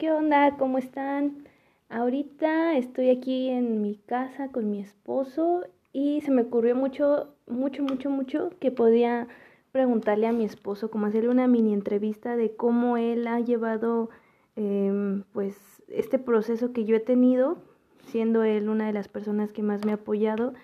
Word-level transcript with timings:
¿Qué 0.00 0.10
onda? 0.10 0.56
¿Cómo 0.56 0.78
están? 0.78 1.44
Ahorita 1.90 2.78
estoy 2.78 3.10
aquí 3.10 3.50
en 3.50 3.82
mi 3.82 3.96
casa 3.96 4.48
con 4.48 4.70
mi 4.70 4.80
esposo 4.80 5.66
y 5.92 6.22
se 6.22 6.30
me 6.30 6.40
ocurrió 6.40 6.74
mucho, 6.74 7.34
mucho, 7.46 7.82
mucho, 7.82 8.08
mucho 8.08 8.50
que 8.60 8.70
podía 8.70 9.28
preguntarle 9.72 10.26
a 10.26 10.32
mi 10.32 10.46
esposo, 10.46 10.90
como 10.90 11.04
hacerle 11.04 11.28
una 11.28 11.48
mini 11.48 11.74
entrevista 11.74 12.34
de 12.34 12.56
cómo 12.56 12.96
él 12.96 13.26
ha 13.26 13.40
llevado 13.40 14.08
em, 14.56 15.24
pues 15.34 15.82
este 15.88 16.18
proceso 16.18 16.72
que 16.72 16.86
yo 16.86 16.96
he 16.96 17.00
tenido, 17.00 17.58
siendo 18.06 18.42
él 18.42 18.70
una 18.70 18.86
de 18.86 18.94
las 18.94 19.08
personas 19.08 19.52
que 19.52 19.62
más 19.62 19.84
me 19.84 19.92
ha 19.92 19.96
apoyado 19.96 20.54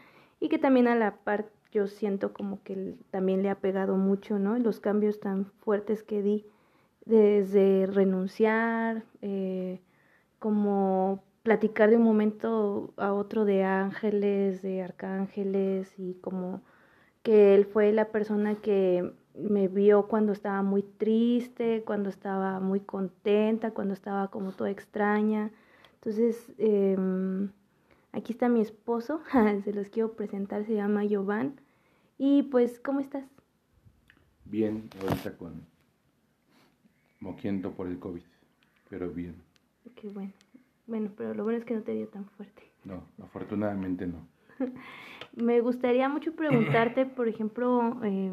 y 0.41 0.49
que 0.49 0.57
también 0.57 0.89
a 0.89 0.97
la 0.97 1.15
par 1.15 1.51
yo 1.73 1.89
siento 1.89 2.33
como 2.33 2.63
que 2.63 2.95
también 3.11 3.43
le 3.43 3.51
ha 3.51 3.57
pegado 3.57 3.99
mucho, 3.99 4.39
¿no? 4.39 4.59
Los 4.59 4.81
cambios 4.81 5.21
tan 5.21 5.45
fuertes 5.61 6.03
que 6.03 6.23
di 6.23 6.47
desde 7.07 7.87
renunciar, 7.87 9.05
eh, 9.23 9.81
como 10.39 11.23
platicar 11.43 11.91
de 11.91 11.97
un 11.97 12.03
momento 12.03 12.93
a 12.97 13.13
otro 13.13 13.45
de 13.45 13.65
ángeles, 13.65 14.63
de 14.63 14.83
arcángeles 14.83 15.95
y 15.97 16.15
como 16.15 16.61
que 17.23 17.55
él 17.55 17.65
fue 17.65 17.93
la 17.93 18.07
persona 18.07 18.57
que 18.57 19.13
me 19.35 19.69
vio 19.69 20.09
cuando 20.09 20.33
estaba 20.33 20.63
muy 20.63 20.83
triste, 20.83 21.85
cuando 21.85 22.09
estaba 22.09 22.59
muy 22.59 22.81
contenta, 22.81 23.71
cuando 23.71 23.95
estaba 23.95 24.29
como 24.29 24.53
toda 24.53 24.71
extraña. 24.71 25.51
Entonces, 25.95 26.53
em, 26.59 27.51
aquí 28.13 28.33
está 28.33 28.49
mi 28.49 28.61
esposo, 28.61 29.21
se 29.65 29.73
los 29.73 29.89
quiero 29.89 30.13
presentar, 30.15 30.65
se 30.65 30.75
llama 30.75 31.03
Jovan. 31.09 31.61
Y 32.19 32.45
pues, 32.45 32.81
¿cómo 32.81 33.01
estás? 33.01 33.25
Bien, 34.45 34.89
ahorita 35.01 35.37
con 35.37 35.76
moquiendo 37.21 37.73
por 37.73 37.87
el 37.87 37.99
COVID, 37.99 38.23
pero 38.89 39.11
bien. 39.11 39.37
Qué 39.95 40.09
bueno. 40.09 40.33
Bueno, 40.87 41.11
pero 41.17 41.35
lo 41.35 41.43
bueno 41.43 41.59
es 41.59 41.65
que 41.65 41.75
no 41.75 41.83
te 41.83 41.93
dio 41.93 42.09
tan 42.09 42.27
fuerte. 42.27 42.63
No, 42.85 43.03
afortunadamente 43.23 44.07
no. 44.07 44.27
Me 45.37 45.61
gustaría 45.61 46.09
mucho 46.09 46.35
preguntarte, 46.35 47.07
por 47.17 47.29
ejemplo, 47.29 47.99
eh, 48.05 48.33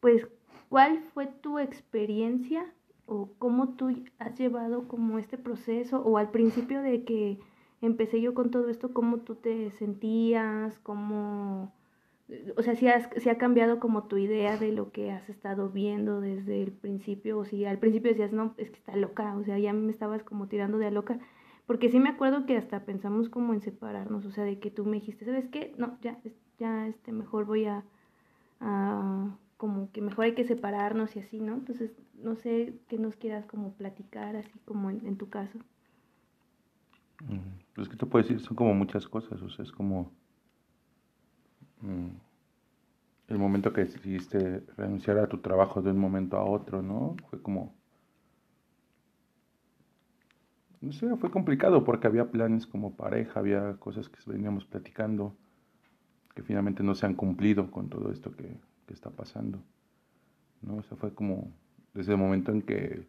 pues, 0.00 0.26
¿cuál 0.68 1.00
fue 1.14 1.26
tu 1.26 1.58
experiencia 1.58 2.66
o 3.06 3.30
cómo 3.38 3.70
tú 3.70 4.04
has 4.18 4.38
llevado 4.38 4.86
como 4.88 5.18
este 5.18 5.38
proceso 5.38 6.02
o 6.02 6.18
al 6.18 6.30
principio 6.30 6.82
de 6.82 7.04
que 7.04 7.38
empecé 7.80 8.20
yo 8.20 8.34
con 8.34 8.50
todo 8.50 8.68
esto, 8.68 8.92
cómo 8.92 9.18
tú 9.18 9.36
te 9.36 9.70
sentías, 9.72 10.78
cómo 10.80 11.72
o 12.56 12.62
sea, 12.62 12.76
si, 12.76 12.88
has, 12.88 13.08
si 13.16 13.28
ha 13.30 13.38
cambiado 13.38 13.80
como 13.80 14.04
tu 14.04 14.18
idea 14.18 14.58
de 14.58 14.72
lo 14.72 14.92
que 14.92 15.10
has 15.10 15.28
estado 15.28 15.70
viendo 15.70 16.20
desde 16.20 16.62
el 16.62 16.72
principio, 16.72 17.38
o 17.38 17.44
si 17.44 17.64
al 17.64 17.78
principio 17.78 18.10
decías, 18.10 18.32
no, 18.32 18.54
es 18.58 18.70
que 18.70 18.76
está 18.76 18.94
loca, 18.96 19.34
o 19.36 19.44
sea, 19.44 19.58
ya 19.58 19.72
me 19.72 19.90
estabas 19.90 20.22
como 20.22 20.46
tirando 20.46 20.78
de 20.78 20.86
a 20.86 20.90
loca, 20.90 21.18
porque 21.66 21.90
sí 21.90 21.98
me 21.98 22.10
acuerdo 22.10 22.46
que 22.46 22.56
hasta 22.56 22.84
pensamos 22.84 23.28
como 23.28 23.54
en 23.54 23.60
separarnos, 23.60 24.26
o 24.26 24.30
sea, 24.30 24.44
de 24.44 24.58
que 24.58 24.70
tú 24.70 24.84
me 24.84 24.98
dijiste, 24.98 25.24
¿sabes 25.24 25.48
qué? 25.48 25.74
No, 25.78 25.98
ya, 26.02 26.18
ya, 26.58 26.86
este, 26.86 27.12
mejor 27.12 27.46
voy 27.46 27.64
a, 27.66 27.84
como 29.56 29.90
que 29.92 30.00
mejor 30.02 30.26
hay 30.26 30.34
que 30.34 30.44
separarnos 30.44 31.16
y 31.16 31.20
así, 31.20 31.40
¿no? 31.40 31.54
Entonces, 31.54 31.92
no 32.14 32.36
sé 32.36 32.74
qué 32.88 32.98
nos 32.98 33.16
quieras 33.16 33.46
como 33.46 33.72
platicar, 33.72 34.36
así 34.36 34.58
como 34.64 34.90
en, 34.90 35.16
tu 35.16 35.28
caso. 35.28 35.58
Pues 37.74 37.88
que 37.88 37.96
te 37.96 38.06
puedo 38.06 38.22
decir, 38.22 38.40
son 38.40 38.56
como 38.56 38.74
muchas 38.74 39.08
cosas, 39.08 39.40
o 39.40 39.48
sea, 39.48 39.64
es 39.64 39.72
como. 39.72 40.12
El 41.82 43.38
momento 43.38 43.72
que 43.72 43.82
decidiste 43.82 44.64
renunciar 44.76 45.18
a 45.18 45.28
tu 45.28 45.38
trabajo 45.38 45.82
de 45.82 45.90
un 45.90 45.98
momento 45.98 46.36
a 46.36 46.44
otro, 46.44 46.82
¿no? 46.82 47.16
Fue 47.30 47.40
como... 47.40 47.74
No 50.80 50.92
sé, 50.92 51.14
fue 51.16 51.30
complicado 51.30 51.84
porque 51.84 52.06
había 52.06 52.30
planes 52.30 52.66
como 52.66 52.94
pareja, 52.94 53.40
había 53.40 53.76
cosas 53.78 54.08
que 54.08 54.18
veníamos 54.30 54.64
platicando 54.64 55.36
que 56.34 56.42
finalmente 56.42 56.84
no 56.84 56.94
se 56.94 57.04
han 57.04 57.14
cumplido 57.14 57.70
con 57.70 57.88
todo 57.88 58.12
esto 58.12 58.30
que, 58.30 58.56
está 58.88 59.10
pasando, 59.10 59.62
¿no? 60.62 60.76
O 60.76 60.82
sea, 60.82 60.96
fue 60.96 61.12
como 61.12 61.52
desde 61.92 62.12
el 62.12 62.18
momento 62.18 62.52
en 62.52 62.62
que 62.62 63.06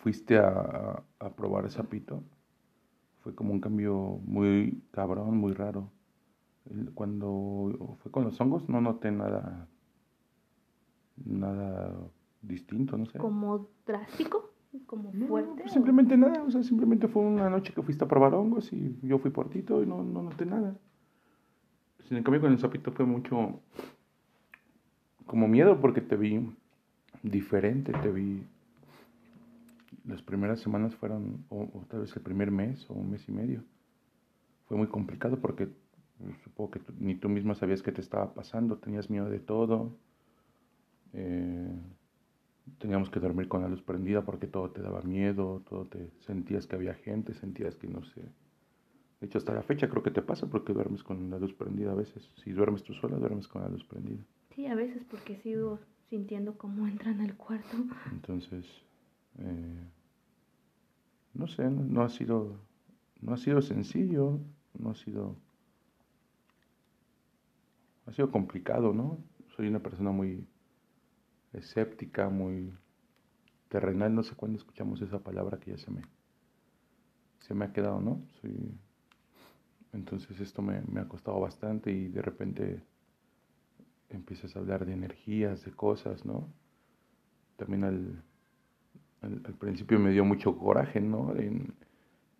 fuiste 0.00 0.38
a, 0.38 1.02
a 1.18 1.30
probar 1.30 1.64
el 1.64 1.70
sapito, 1.70 2.22
fue 3.22 3.34
como 3.34 3.54
un 3.54 3.60
cambio 3.60 4.20
muy 4.24 4.82
cabrón, 4.90 5.38
muy 5.38 5.54
raro 5.54 5.90
cuando 6.94 7.96
fue 8.02 8.12
con 8.12 8.24
los 8.24 8.40
hongos 8.40 8.68
no 8.68 8.80
noté 8.80 9.10
nada, 9.10 9.66
nada 11.24 11.94
distinto, 12.42 12.96
no 12.96 13.06
sé. 13.06 13.18
¿Como 13.18 13.68
drástico? 13.86 14.50
¿Como 14.86 15.12
fuerte? 15.12 15.62
Pues 15.62 15.72
simplemente 15.72 16.16
nada, 16.16 16.42
o 16.42 16.50
sea, 16.50 16.62
simplemente 16.62 17.08
fue 17.08 17.22
una 17.22 17.50
noche 17.50 17.72
que 17.72 17.82
fuiste 17.82 18.04
a 18.04 18.08
probar 18.08 18.34
hongos 18.34 18.72
y 18.72 18.98
yo 19.02 19.18
fui 19.18 19.30
por 19.30 19.50
ti 19.50 19.64
y 19.68 19.86
no, 19.86 20.04
no 20.04 20.22
noté 20.22 20.46
nada. 20.46 20.76
Sin 22.08 22.22
cambio 22.22 22.40
con 22.40 22.52
el 22.52 22.58
sapito 22.58 22.92
fue 22.92 23.04
mucho 23.04 23.60
como 25.26 25.48
miedo 25.48 25.80
porque 25.80 26.00
te 26.00 26.16
vi 26.16 26.52
diferente, 27.22 27.92
te 27.92 28.10
vi... 28.10 28.46
Las 30.06 30.22
primeras 30.22 30.60
semanas 30.60 30.94
fueron, 30.94 31.44
o 31.50 31.84
tal 31.88 32.00
vez 32.00 32.16
el 32.16 32.22
primer 32.22 32.50
mes 32.50 32.88
o 32.90 32.94
un 32.94 33.10
mes 33.10 33.28
y 33.28 33.32
medio. 33.32 33.62
Fue 34.66 34.76
muy 34.76 34.86
complicado 34.86 35.38
porque 35.40 35.68
Supongo 36.44 36.72
que 36.72 36.80
ni 36.98 37.14
tú 37.14 37.28
mismo 37.28 37.54
sabías 37.54 37.82
qué 37.82 37.92
te 37.92 38.00
estaba 38.00 38.34
pasando, 38.34 38.76
tenías 38.76 39.08
miedo 39.08 39.30
de 39.30 39.38
todo. 39.38 39.96
Eh, 41.12 41.80
teníamos 42.78 43.10
que 43.10 43.20
dormir 43.20 43.48
con 43.48 43.62
la 43.62 43.68
luz 43.68 43.82
prendida 43.82 44.22
porque 44.22 44.46
todo 44.46 44.70
te 44.70 44.82
daba 44.82 45.02
miedo, 45.02 45.62
todo 45.68 45.86
te 45.86 46.10
sentías 46.20 46.66
que 46.66 46.76
había 46.76 46.94
gente, 46.94 47.34
sentías 47.34 47.76
que 47.76 47.88
no 47.88 48.04
sé. 48.04 48.22
De 49.20 49.26
hecho, 49.26 49.38
hasta 49.38 49.54
la 49.54 49.62
fecha 49.62 49.88
creo 49.88 50.02
que 50.02 50.10
te 50.10 50.22
pasa 50.22 50.46
porque 50.46 50.72
duermes 50.72 51.02
con 51.02 51.30
la 51.30 51.38
luz 51.38 51.52
prendida 51.52 51.92
a 51.92 51.94
veces. 51.94 52.22
Si 52.42 52.52
duermes 52.52 52.82
tú 52.82 52.94
sola, 52.94 53.16
duermes 53.16 53.48
con 53.48 53.62
la 53.62 53.68
luz 53.68 53.84
prendida. 53.84 54.22
Sí, 54.54 54.66
a 54.66 54.74
veces 54.74 55.04
porque 55.10 55.36
sigo 55.36 55.78
sintiendo 56.08 56.56
cómo 56.56 56.86
entran 56.86 57.20
al 57.20 57.36
cuarto. 57.36 57.76
Entonces, 58.12 58.66
eh, 59.38 59.84
no 61.34 61.46
sé, 61.46 61.70
no 61.70 62.02
ha 62.02 62.08
sido, 62.08 62.56
no 63.20 63.34
ha 63.34 63.36
sido 63.36 63.60
sencillo, 63.62 64.40
no 64.78 64.90
ha 64.90 64.94
sido 64.94 65.36
ha 68.10 68.12
sido 68.12 68.30
complicado, 68.30 68.92
¿no? 68.92 69.18
Soy 69.54 69.68
una 69.68 69.78
persona 69.78 70.10
muy 70.10 70.44
escéptica, 71.52 72.28
muy 72.28 72.72
terrenal, 73.68 74.14
no 74.14 74.24
sé 74.24 74.34
cuándo 74.34 74.58
escuchamos 74.58 75.00
esa 75.00 75.20
palabra 75.20 75.58
que 75.58 75.70
ya 75.70 75.78
se 75.78 75.90
me, 75.92 76.02
se 77.38 77.54
me 77.54 77.64
ha 77.64 77.72
quedado, 77.72 78.00
¿no? 78.00 78.20
Entonces 79.92 80.40
esto 80.40 80.60
me, 80.60 80.82
ha 81.00 81.08
costado 81.08 81.38
bastante 81.38 81.92
y 81.92 82.08
de 82.08 82.22
repente 82.22 82.82
empiezas 84.08 84.56
a 84.56 84.58
hablar 84.58 84.86
de 84.86 84.92
energías, 84.92 85.64
de 85.64 85.70
cosas, 85.70 86.24
¿no? 86.24 86.48
También 87.56 87.84
al, 87.84 88.22
al, 89.22 89.54
principio 89.54 90.00
me 90.00 90.10
dio 90.10 90.24
mucho 90.24 90.58
coraje, 90.58 91.00
¿no? 91.00 91.36
En 91.36 91.74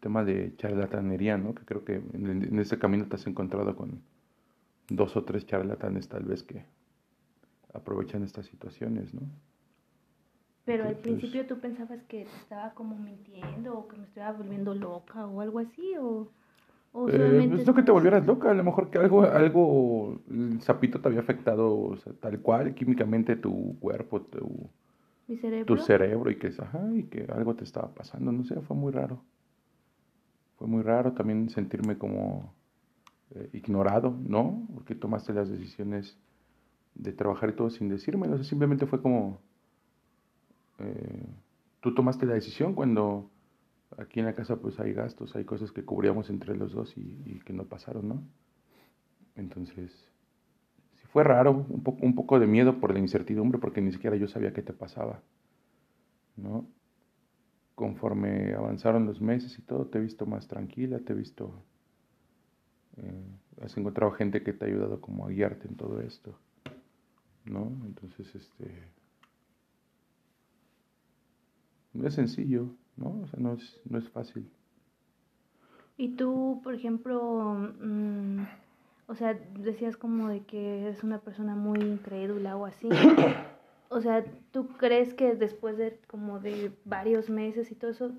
tema 0.00 0.24
de 0.24 0.56
charlatanería, 0.56 1.38
¿no? 1.38 1.54
Que 1.54 1.64
creo 1.64 1.84
que 1.84 1.94
en, 1.94 2.26
en 2.26 2.58
ese 2.58 2.78
camino 2.78 3.06
te 3.06 3.14
has 3.14 3.26
encontrado 3.28 3.76
con 3.76 4.02
dos 4.90 5.16
o 5.16 5.24
tres 5.24 5.46
charlatanes 5.46 6.08
tal 6.08 6.24
vez 6.24 6.42
que 6.42 6.64
aprovechan 7.72 8.22
estas 8.24 8.46
situaciones, 8.46 9.14
¿no? 9.14 9.22
Pero 10.64 10.84
al 10.84 10.96
principio 10.96 11.46
tú 11.46 11.58
pensabas 11.58 12.02
que 12.04 12.24
te 12.24 12.36
estaba 12.42 12.74
como 12.74 12.96
mintiendo 12.96 13.76
o 13.76 13.88
que 13.88 13.96
me 13.96 14.04
estaba 14.04 14.36
volviendo 14.36 14.74
loca 14.74 15.26
o 15.26 15.40
algo 15.40 15.58
así 15.58 15.96
o, 15.98 16.30
o 16.92 17.08
eh, 17.08 17.46
pues 17.48 17.66
no 17.66 17.74
que 17.74 17.82
te 17.82 17.90
volvieras 17.90 18.26
loca, 18.26 18.50
a 18.50 18.54
lo 18.54 18.62
mejor 18.62 18.90
que 18.90 18.98
algo, 18.98 19.22
algo, 19.22 20.20
el 20.28 20.60
sapito 20.60 21.00
te 21.00 21.08
había 21.08 21.20
afectado 21.20 21.96
tal 22.20 22.40
cual, 22.40 22.74
químicamente 22.74 23.36
tu 23.36 23.78
cuerpo, 23.80 24.20
tu, 24.20 24.70
cerebro? 25.40 25.76
tu 25.76 25.82
cerebro 25.82 26.30
y 26.30 26.38
que, 26.38 26.48
ajá, 26.58 26.88
y 26.94 27.04
que 27.04 27.26
algo 27.32 27.54
te 27.54 27.64
estaba 27.64 27.92
pasando, 27.94 28.30
no 28.30 28.44
sé, 28.44 28.60
fue 28.60 28.76
muy 28.76 28.92
raro. 28.92 29.24
Fue 30.56 30.68
muy 30.68 30.82
raro 30.82 31.12
también 31.14 31.48
sentirme 31.48 31.96
como 31.96 32.54
eh, 33.34 33.48
ignorado, 33.52 34.18
¿no? 34.26 34.66
Porque 34.74 34.94
tomaste 34.94 35.32
las 35.32 35.48
decisiones 35.48 36.18
de 36.94 37.12
trabajar 37.12 37.50
y 37.50 37.52
todo 37.54 37.70
sin 37.70 37.88
decirme. 37.88 38.28
O 38.28 38.36
sea, 38.36 38.44
simplemente 38.44 38.86
fue 38.86 39.00
como, 39.00 39.40
eh, 40.78 41.26
tú 41.80 41.94
tomaste 41.94 42.26
la 42.26 42.34
decisión 42.34 42.74
cuando 42.74 43.30
aquí 43.98 44.20
en 44.20 44.26
la 44.26 44.34
casa 44.34 44.56
pues 44.56 44.78
hay 44.80 44.92
gastos, 44.92 45.36
hay 45.36 45.44
cosas 45.44 45.72
que 45.72 45.84
cubríamos 45.84 46.30
entre 46.30 46.56
los 46.56 46.72
dos 46.72 46.96
y, 46.96 47.40
que 47.44 47.52
no 47.52 47.64
pasaron, 47.64 48.08
¿no? 48.08 48.22
Entonces, 49.36 49.92
sí 51.00 51.06
fue 51.12 51.24
raro, 51.24 51.66
un 51.68 51.82
poco, 51.82 52.04
un 52.04 52.14
poco 52.14 52.38
de 52.40 52.46
miedo 52.46 52.80
por 52.80 52.92
la 52.92 52.98
incertidumbre, 52.98 53.58
porque 53.58 53.80
ni 53.80 53.92
siquiera 53.92 54.16
yo 54.16 54.28
sabía 54.28 54.52
qué 54.52 54.62
te 54.62 54.72
pasaba, 54.72 55.22
¿no? 56.36 56.66
Conforme 57.74 58.54
avanzaron 58.54 59.06
los 59.06 59.20
meses 59.20 59.58
y 59.58 59.62
todo, 59.62 59.86
te 59.86 59.98
he 59.98 60.00
visto 60.00 60.26
más 60.26 60.48
tranquila, 60.48 60.98
te 60.98 61.12
he 61.12 61.16
visto 61.16 61.62
eh, 62.96 63.38
has 63.62 63.76
encontrado 63.76 64.12
gente 64.12 64.42
que 64.42 64.52
te 64.52 64.64
ha 64.64 64.68
ayudado 64.68 65.00
como 65.00 65.26
a 65.26 65.30
guiarte 65.30 65.68
en 65.68 65.76
todo 65.76 66.00
esto, 66.00 66.38
¿no? 67.44 67.72
Entonces, 67.84 68.34
este, 68.34 68.88
no 71.92 72.06
es 72.06 72.14
sencillo, 72.14 72.74
¿no? 72.96 73.20
O 73.22 73.26
sea, 73.26 73.40
no 73.40 73.54
es, 73.54 73.80
no 73.84 73.98
es 73.98 74.08
fácil. 74.08 74.50
Y 75.96 76.16
tú, 76.16 76.60
por 76.62 76.74
ejemplo, 76.74 77.54
mm, 77.80 78.40
o 79.06 79.14
sea, 79.14 79.34
decías 79.58 79.96
como 79.96 80.28
de 80.28 80.44
que 80.44 80.88
es 80.88 81.02
una 81.02 81.18
persona 81.18 81.54
muy 81.54 81.80
incrédula 81.80 82.56
o 82.56 82.64
así. 82.64 82.88
o 83.88 84.00
sea, 84.00 84.24
¿tú 84.52 84.68
crees 84.78 85.14
que 85.14 85.34
después 85.34 85.76
de 85.76 85.98
como 86.06 86.40
de 86.40 86.72
varios 86.84 87.28
meses 87.28 87.70
y 87.70 87.74
todo 87.74 87.90
eso, 87.90 88.12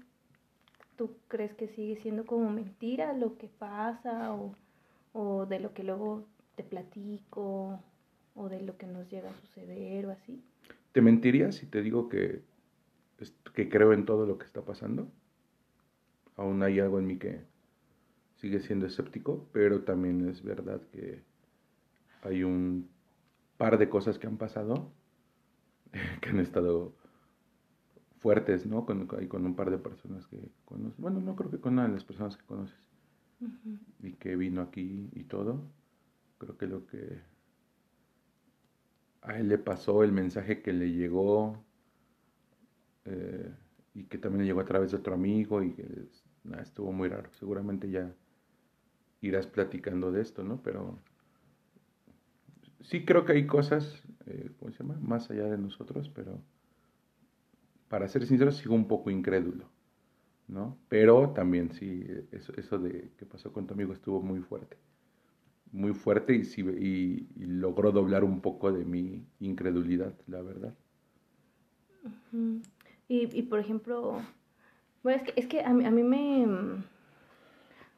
tú 0.98 1.16
crees 1.28 1.54
que 1.54 1.68
sigue 1.70 1.98
siendo 2.02 2.26
como 2.26 2.50
mentira 2.50 3.14
lo 3.14 3.38
que 3.38 3.48
pasa 3.48 4.34
o, 4.34 4.56
o 5.14 5.46
de 5.46 5.60
lo 5.60 5.74
que 5.74 5.84
luego 5.84 6.26
te 6.56 6.64
platico 6.64 7.80
o 8.36 8.50
de 8.50 8.62
lo 8.62 8.78
que 8.78 8.88
nos 8.88 9.10
llega 9.10 9.30
a 9.30 9.42
suceder 9.42 10.06
o 10.06 10.12
así? 10.12 10.42
¿Te 10.92 11.02
mentiría 11.02 11.52
si 11.52 11.66
te 11.66 11.82
digo 11.82 12.10
que, 12.10 12.42
que 13.54 13.70
creo 13.70 13.94
en 13.94 14.06
todo 14.06 14.26
lo 14.26 14.38
que 14.38 14.46
está 14.46 14.62
pasando? 14.62 15.08
Aún 16.38 16.64
hay 16.64 16.80
algo 16.80 17.00
en 17.00 17.08
mí 17.08 17.18
que, 17.18 17.42
sigue 18.42 18.60
siendo 18.60 18.88
escéptico, 18.88 19.48
pero 19.54 19.84
también 19.84 20.28
es 20.28 20.44
verdad 20.44 20.82
que 20.92 21.22
hay 22.24 22.44
un 22.44 22.90
par 23.58 23.78
de 23.78 23.88
cosas 23.88 24.18
que 24.18 24.26
han 24.26 24.38
pasado 24.38 24.92
que 26.22 26.30
han 26.30 26.40
estado 26.40 26.92
fuertes, 28.22 28.66
¿no? 28.68 28.86
Con, 28.86 29.08
con 29.08 29.46
un 29.46 29.56
par 29.56 29.72
de 29.72 29.80
personas 29.80 30.28
que 30.28 30.38
conoces. 30.66 31.00
Bueno, 31.00 31.20
no 31.20 31.36
creo 31.36 31.50
que 31.50 31.60
con 31.60 31.74
una 31.74 31.88
de 31.88 31.94
las 31.94 32.04
personas 32.04 32.38
que 32.38 32.46
conoces. 32.46 32.78
Y 34.04 34.14
que 34.14 34.36
vino 34.36 34.62
aquí 34.62 35.10
y 35.14 35.24
todo. 35.24 35.64
Creo 36.38 36.58
que 36.58 36.68
lo 36.68 36.86
que 36.86 37.20
a 39.24 39.40
él 39.40 39.50
le 39.50 39.58
pasó, 39.58 40.04
el 40.04 40.12
mensaje 40.12 40.62
que 40.62 40.72
le 40.72 40.92
llegó, 40.92 41.64
eh, 43.06 43.52
y 43.96 44.04
que 44.04 44.20
también 44.20 44.42
le 44.42 44.46
llegó 44.46 44.62
a 44.62 44.66
través 44.66 44.92
de 44.92 44.98
otro 44.98 45.16
amigo, 45.16 45.64
y 45.64 45.74
que 45.74 46.08
estuvo 46.62 46.92
muy 46.92 47.10
raro. 47.10 47.32
Seguramente 47.34 47.90
ya 47.90 48.14
irás 49.22 49.48
platicando 49.48 50.12
de 50.12 50.22
esto, 50.22 50.44
¿no? 50.44 50.62
Pero 50.62 51.00
sí 52.82 53.04
creo 53.06 53.26
que 53.26 53.34
hay 53.34 53.48
cosas, 53.48 54.04
eh, 54.28 54.52
¿cómo 54.60 54.72
se 54.72 54.84
llama? 54.84 55.00
Más 55.02 55.30
allá 55.32 55.46
de 55.46 55.58
nosotros, 55.58 56.10
pero 56.10 56.40
para 57.92 58.08
ser 58.08 58.26
sincero, 58.26 58.54
sigo 58.54 58.74
un 58.74 58.88
poco 58.88 59.10
incrédulo, 59.10 59.66
¿no? 60.48 60.78
Pero 60.88 61.32
también 61.32 61.74
sí, 61.74 62.06
eso, 62.32 62.80
de 62.80 63.12
que 63.18 63.26
pasó 63.26 63.52
con 63.52 63.68
tu 63.68 63.74
amigo 63.74 63.92
estuvo 63.92 64.22
muy 64.22 64.40
fuerte. 64.40 64.78
Muy 65.74 65.94
fuerte 65.94 66.34
y, 66.34 66.46
sí, 66.46 66.62
y, 66.62 67.28
logró 67.46 67.92
doblar 67.92 68.24
un 68.24 68.40
poco 68.40 68.72
de 68.72 68.86
mi 68.86 69.26
incredulidad, 69.42 70.14
la 70.28 70.42
verdad. 70.42 70.74
y, 73.10 73.38
y, 73.38 73.42
por 73.42 73.60
ejemplo, 73.60 74.22
bueno, 75.04 75.22
es 75.22 75.24
que, 75.24 75.42
es 75.42 75.48
que 75.48 75.62
a, 75.62 75.74
mí, 75.74 75.86
a 75.86 75.92
mí 75.92 76.04
me 76.04 76.82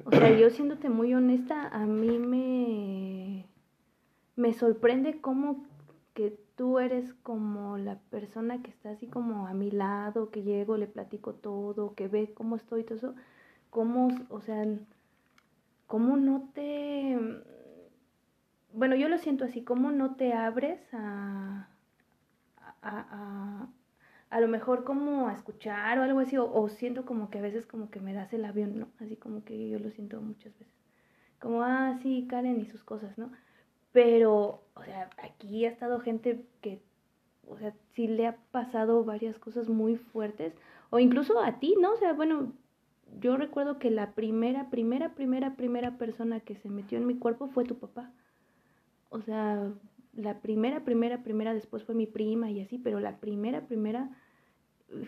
o 0.05 0.09
sea, 0.09 0.35
yo 0.35 0.49
siéndote 0.49 0.89
muy 0.89 1.13
honesta, 1.13 1.67
a 1.67 1.85
mí 1.85 2.17
me, 2.17 3.45
me 4.35 4.53
sorprende 4.53 5.21
cómo 5.21 5.67
que 6.15 6.42
tú 6.55 6.79
eres 6.79 7.13
como 7.23 7.77
la 7.77 7.99
persona 8.09 8.61
que 8.61 8.71
está 8.71 8.91
así 8.91 9.07
como 9.07 9.47
a 9.47 9.53
mi 9.53 9.71
lado, 9.71 10.31
que 10.31 10.43
llego, 10.43 10.77
le 10.77 10.87
platico 10.87 11.33
todo, 11.33 11.95
que 11.95 12.07
ve 12.07 12.33
cómo 12.33 12.55
estoy, 12.55 12.83
todo 12.83 12.97
eso, 12.97 13.15
cómo, 13.69 14.09
o 14.29 14.41
sea, 14.41 14.65
cómo 15.87 16.17
no 16.17 16.49
te, 16.53 17.17
bueno, 18.73 18.95
yo 18.95 19.09
lo 19.09 19.17
siento 19.17 19.45
así, 19.45 19.63
cómo 19.63 19.91
no 19.91 20.15
te 20.15 20.33
abres 20.33 20.79
a, 20.93 21.67
a, 22.81 23.67
a 24.33 24.41
lo 24.41 24.47
mejor 24.47 24.83
como 24.83 25.27
a 25.27 25.33
escuchar 25.33 25.99
o 25.99 26.03
algo 26.03 26.19
así, 26.19 26.37
o, 26.37 26.67
siento 26.67 27.05
como 27.05 27.29
que 27.29 27.37
a 27.37 27.41
veces 27.41 27.67
como 27.67 27.91
que 27.91 27.99
me 27.99 28.13
das 28.13 28.33
el 28.33 28.45
avión, 28.45 28.79
¿no? 28.79 28.87
Así 28.99 29.15
como 29.15 29.43
que 29.45 29.69
yo 29.69 29.77
lo 29.77 29.91
siento 29.91 30.19
muchas 30.21 30.57
veces. 30.57 30.73
Como, 31.39 31.61
ah, 31.61 31.99
sí, 32.01 32.25
Karen 32.27 32.59
y 32.59 32.65
sus 32.65 32.83
cosas, 32.83 33.15
¿no? 33.19 33.29
Pero, 33.93 34.63
o 34.73 34.83
sea, 34.83 35.09
aquí 35.17 35.65
ha 35.65 35.69
estado 35.69 35.99
gente 35.99 36.45
que, 36.61 36.81
o 37.47 37.57
sea, 37.57 37.73
sí 37.93 38.07
le 38.07 38.27
ha 38.27 38.35
pasado 38.51 39.05
varias 39.05 39.39
cosas 39.39 39.69
muy 39.69 39.95
fuertes, 39.95 40.53
o 40.89 40.99
incluso 40.99 41.39
a 41.39 41.59
ti, 41.59 41.75
¿no? 41.79 41.93
O 41.93 41.97
sea, 41.97 42.13
bueno, 42.13 42.51
yo 43.19 43.37
recuerdo 43.37 43.79
que 43.79 43.91
la 43.91 44.13
primera, 44.13 44.69
primera, 44.69 45.13
primera, 45.15 45.55
primera 45.55 45.97
persona 45.97 46.39
que 46.39 46.55
se 46.55 46.69
metió 46.69 46.97
en 46.97 47.07
mi 47.07 47.17
cuerpo 47.17 47.47
fue 47.47 47.63
tu 47.63 47.77
papá. 47.77 48.11
O 49.09 49.21
sea, 49.21 49.71
la 50.15 50.41
primera, 50.41 50.83
primera, 50.83 51.23
primera, 51.23 51.53
después 51.53 51.83
fue 51.83 51.95
mi 51.95 52.07
prima 52.07 52.49
y 52.51 52.61
así, 52.61 52.77
pero 52.79 52.99
la 52.99 53.19
primera, 53.19 53.67
primera 53.67 54.09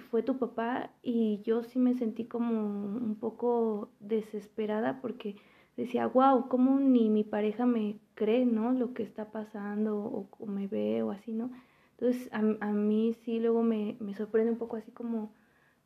fue 0.09 0.23
tu 0.23 0.37
papá 0.37 0.91
y 1.03 1.41
yo 1.43 1.63
sí 1.63 1.79
me 1.79 1.93
sentí 1.93 2.25
como 2.25 2.51
un 2.51 3.15
poco 3.19 3.89
desesperada 3.99 5.01
porque 5.01 5.35
decía, 5.77 6.07
wow, 6.07 6.47
¿cómo 6.47 6.79
ni 6.79 7.09
mi 7.09 7.23
pareja 7.23 7.65
me 7.65 7.97
cree, 8.15 8.45
¿no? 8.45 8.71
Lo 8.71 8.93
que 8.93 9.03
está 9.03 9.31
pasando 9.31 9.97
o, 9.97 10.45
me 10.45 10.67
ve 10.67 11.03
o 11.03 11.11
así, 11.11 11.33
¿no? 11.33 11.51
Entonces 11.91 12.29
a, 12.33 12.39
a 12.39 12.71
mí 12.71 13.13
sí 13.23 13.39
luego 13.39 13.63
me, 13.63 13.97
me, 13.99 14.15
sorprende 14.15 14.51
un 14.51 14.57
poco 14.57 14.77
así 14.77 14.91
como, 14.91 15.31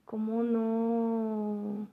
como 0.05 0.43
no, 0.43 1.87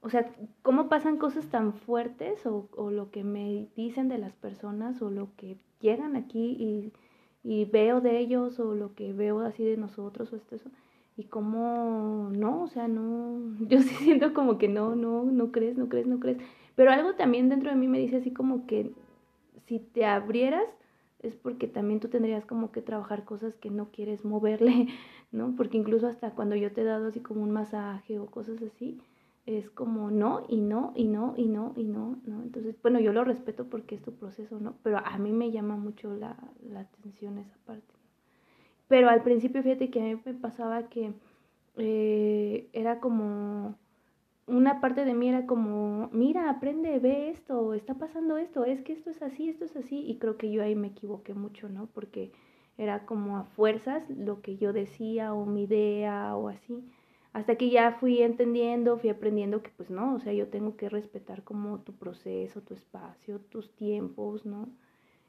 o 0.00 0.10
sea, 0.10 0.30
cómo 0.62 0.88
pasan 0.88 1.18
cosas 1.18 1.46
tan 1.48 1.74
fuertes 1.74 2.46
o, 2.46 2.68
o 2.76 2.90
lo 2.90 3.10
que 3.10 3.24
me 3.24 3.68
dicen 3.76 4.08
de 4.08 4.18
las 4.18 4.34
personas 4.34 5.00
o 5.02 5.10
lo 5.10 5.34
que 5.36 5.58
llegan 5.80 6.16
aquí 6.16 6.56
y, 6.58 6.92
y 7.44 7.64
veo 7.66 8.00
de 8.00 8.18
ellos 8.18 8.58
o 8.58 8.74
lo 8.74 8.94
que 8.94 9.12
veo 9.12 9.40
así 9.40 9.64
de 9.64 9.76
nosotros 9.76 10.32
o 10.32 10.36
esto, 10.36 10.56
eso 10.56 10.70
y 11.16 11.24
cómo 11.24 12.30
no, 12.32 12.62
o 12.62 12.68
sea, 12.68 12.88
no, 12.88 13.38
yo 13.68 13.80
sí 13.82 13.94
siento 13.96 14.32
como 14.34 14.58
que 14.58 14.68
no, 14.68 14.96
no, 14.96 15.24
no 15.24 15.52
crees, 15.52 15.76
no 15.76 15.88
crees, 15.88 16.06
no 16.06 16.18
crees. 16.20 16.38
Pero 16.74 16.90
algo 16.90 17.14
también 17.14 17.48
dentro 17.48 17.70
de 17.70 17.76
mí 17.76 17.88
me 17.88 17.98
dice 17.98 18.16
así 18.16 18.32
como 18.32 18.66
que 18.66 18.92
si 19.66 19.78
te 19.78 20.04
abrieras 20.04 20.68
es 21.20 21.36
porque 21.36 21.68
también 21.68 22.00
tú 22.00 22.08
tendrías 22.08 22.44
como 22.44 22.72
que 22.72 22.82
trabajar 22.82 23.24
cosas 23.24 23.54
que 23.54 23.70
no 23.70 23.90
quieres 23.90 24.24
moverle, 24.24 24.88
¿no? 25.32 25.54
Porque 25.56 25.76
incluso 25.76 26.06
hasta 26.06 26.30
cuando 26.32 26.56
yo 26.56 26.72
te 26.72 26.82
he 26.82 26.84
dado 26.84 27.08
así 27.08 27.20
como 27.20 27.42
un 27.42 27.52
masaje 27.52 28.18
o 28.18 28.26
cosas 28.26 28.60
así, 28.62 28.98
es 29.46 29.70
como 29.70 30.10
no 30.10 30.44
y 30.48 30.60
no 30.60 30.92
y 30.94 31.04
no 31.04 31.34
y 31.36 31.46
no 31.46 31.72
y 31.76 31.84
no, 31.84 32.18
¿no? 32.26 32.42
Entonces, 32.42 32.76
bueno, 32.82 33.00
yo 33.00 33.12
lo 33.12 33.24
respeto 33.24 33.66
porque 33.66 33.94
es 33.94 34.02
tu 34.02 34.12
proceso, 34.14 34.58
¿no? 34.60 34.74
Pero 34.82 34.98
a 34.98 35.18
mí 35.18 35.32
me 35.32 35.50
llama 35.50 35.76
mucho 35.76 36.14
la, 36.14 36.36
la 36.62 36.80
atención 36.80 37.38
esa 37.38 37.56
parte. 37.64 37.94
Pero 38.88 39.08
al 39.08 39.22
principio, 39.22 39.62
fíjate 39.62 39.90
que 39.90 40.00
a 40.00 40.04
mí 40.04 40.20
me 40.24 40.34
pasaba 40.34 40.88
que 40.88 41.12
eh, 41.76 42.68
era 42.72 43.00
como, 43.00 43.76
una 44.52 44.80
parte 44.80 45.04
de 45.04 45.14
mí 45.14 45.28
era 45.28 45.46
como, 45.46 46.08
mira, 46.12 46.50
aprende, 46.50 46.98
ve 46.98 47.30
esto, 47.30 47.74
está 47.74 47.94
pasando 47.94 48.36
esto, 48.36 48.64
es 48.64 48.82
que 48.82 48.92
esto 48.92 49.10
es 49.10 49.22
así, 49.22 49.48
esto 49.48 49.64
es 49.64 49.76
así. 49.76 50.04
Y 50.06 50.18
creo 50.18 50.36
que 50.36 50.50
yo 50.50 50.62
ahí 50.62 50.74
me 50.74 50.88
equivoqué 50.88 51.34
mucho, 51.34 51.68
¿no? 51.68 51.86
Porque 51.94 52.32
era 52.78 53.06
como 53.06 53.38
a 53.38 53.44
fuerzas 53.44 54.08
lo 54.10 54.42
que 54.42 54.56
yo 54.56 54.72
decía 54.72 55.34
o 55.34 55.46
mi 55.46 55.64
idea 55.64 56.36
o 56.36 56.48
así. 56.48 56.84
Hasta 57.32 57.56
que 57.56 57.70
ya 57.70 57.92
fui 57.92 58.22
entendiendo, 58.22 58.98
fui 58.98 59.10
aprendiendo 59.10 59.62
que 59.62 59.70
pues 59.70 59.90
no, 59.90 60.14
o 60.14 60.20
sea, 60.20 60.32
yo 60.34 60.48
tengo 60.48 60.76
que 60.76 60.88
respetar 60.90 61.44
como 61.44 61.80
tu 61.80 61.94
proceso, 61.94 62.60
tu 62.62 62.74
espacio, 62.74 63.40
tus 63.40 63.74
tiempos, 63.74 64.44
¿no? 64.44 64.68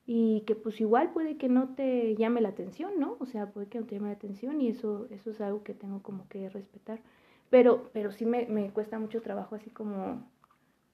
y 0.05 0.41
que 0.41 0.55
pues 0.55 0.81
igual 0.81 1.11
puede 1.13 1.37
que 1.37 1.47
no 1.47 1.75
te 1.75 2.15
llame 2.15 2.41
la 2.41 2.49
atención, 2.49 2.99
¿no? 2.99 3.15
O 3.19 3.25
sea, 3.25 3.51
puede 3.51 3.67
que 3.67 3.79
no 3.79 3.85
te 3.85 3.95
llame 3.95 4.09
la 4.09 4.15
atención 4.15 4.59
y 4.61 4.67
eso, 4.69 5.07
eso 5.11 5.31
es 5.31 5.39
algo 5.41 5.63
que 5.63 5.73
tengo 5.73 6.01
como 6.01 6.27
que 6.27 6.49
respetar. 6.49 6.99
Pero, 7.53 7.91
pero 7.93 8.11
sí 8.11 8.25
me, 8.25 8.47
me 8.47 8.71
cuesta 8.71 8.97
mucho 8.97 9.21
trabajo 9.21 9.53
así 9.53 9.69
como, 9.69 10.27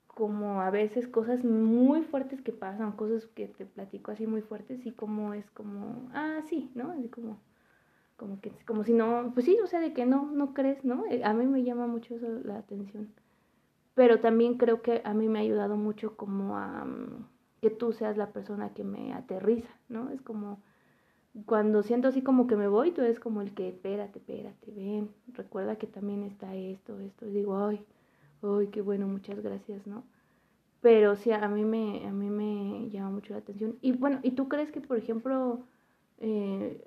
como 0.08 0.62
a 0.62 0.70
veces 0.72 1.08
cosas 1.08 1.46
muy 1.46 2.02
fuertes 2.02 2.42
que 2.42 2.52
pasan, 2.52 2.92
cosas 2.98 3.28
que 3.28 3.48
te 3.48 3.66
platico 3.66 4.12
así 4.12 4.28
muy 4.28 4.42
fuertes 4.42 4.86
y 4.86 4.92
como 4.92 5.34
es 5.34 5.50
como, 5.52 6.10
ah, 6.14 6.42
sí, 6.50 6.70
¿no? 6.76 6.92
Así 6.92 7.08
como, 7.08 7.40
como 8.18 8.42
que, 8.42 8.52
como 8.68 8.84
si 8.84 8.92
no, 8.92 9.32
pues 9.34 9.46
sí, 9.46 9.58
o 9.64 9.68
sea, 9.68 9.80
de 9.80 9.94
que 9.94 10.06
no, 10.06 10.30
no 10.32 10.54
crees, 10.54 10.84
¿no? 10.84 11.06
Eh, 11.06 11.24
a 11.24 11.34
mí 11.34 11.46
me 11.48 11.64
llama 11.64 11.88
mucho 11.88 12.16
eso 12.16 12.28
la 12.44 12.58
atención. 12.58 13.08
Pero 13.94 14.20
también 14.20 14.58
creo 14.58 14.82
que 14.82 15.02
a 15.06 15.14
mí 15.14 15.30
me 15.30 15.40
ha 15.40 15.44
ayudado 15.44 15.78
mucho 15.78 16.18
como 16.18 16.58
a... 16.58 16.84
Mm, 16.84 17.26
que 17.62 17.70
tú 17.70 17.94
seas 17.94 18.18
la 18.18 18.34
persona 18.34 18.74
que 18.74 18.84
me 18.84 19.14
aterriza, 19.14 19.70
¿no? 19.88 20.10
Es 20.10 20.22
como 20.22 20.62
cuando 21.46 21.84
siento 21.84 22.08
así 22.08 22.22
como 22.22 22.48
que 22.48 22.56
me 22.56 22.68
voy, 22.68 22.92
tú 22.92 23.02
eres 23.02 23.20
como 23.20 23.42
el 23.42 23.54
que, 23.54 23.70
espérate, 23.70 24.20
espérate, 24.20 24.72
ven, 24.72 25.10
recuerda 25.34 25.78
que 25.78 25.88
también 25.88 26.24
está 26.24 26.56
esto, 26.56 27.00
esto, 27.00 27.28
y 27.28 27.32
digo, 27.32 27.58
ay, 27.58 27.86
ay, 28.42 28.68
qué 28.68 28.82
bueno, 28.82 29.08
muchas 29.08 29.42
gracias, 29.42 29.86
¿no? 29.88 30.04
Pero 30.82 31.16
sí, 31.16 31.32
a 31.32 31.48
mí 31.50 31.66
me, 31.66 32.08
a 32.08 32.12
mí 32.12 32.30
me 32.30 32.90
llama 32.90 33.12
mucho 33.12 33.34
la 33.34 33.40
atención. 33.40 33.78
Y 33.82 33.92
bueno, 33.92 34.20
¿y 34.24 34.32
tú 34.32 34.48
crees 34.48 34.72
que, 34.72 34.82
por 34.82 34.98
ejemplo, 34.98 35.62
eh, 36.20 36.82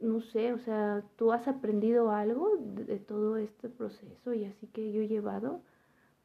no 0.00 0.20
sé, 0.20 0.52
o 0.52 0.58
sea, 0.58 1.04
tú 1.16 1.32
has 1.32 1.46
aprendido 1.46 2.10
algo 2.10 2.56
de 2.58 2.98
todo 2.98 3.36
este 3.36 3.68
proceso 3.68 4.34
y 4.34 4.44
así 4.44 4.66
que 4.68 4.92
yo 4.92 5.02
he 5.02 5.08
llevado? 5.08 5.60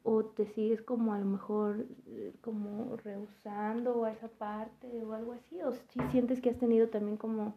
O 0.02 0.24
te 0.24 0.46
sigues 0.46 0.80
como 0.82 1.12
a 1.12 1.18
lo 1.18 1.26
mejor 1.26 1.86
eh, 2.06 2.32
como 2.40 2.96
rehusando 2.96 4.04
a 4.04 4.12
esa 4.12 4.28
parte 4.28 5.04
o 5.04 5.12
algo 5.12 5.32
así, 5.32 5.60
o 5.62 5.72
si 5.72 6.00
sientes 6.10 6.40
que 6.40 6.50
has 6.50 6.58
tenido 6.58 6.88
también 6.88 7.16
como, 7.16 7.54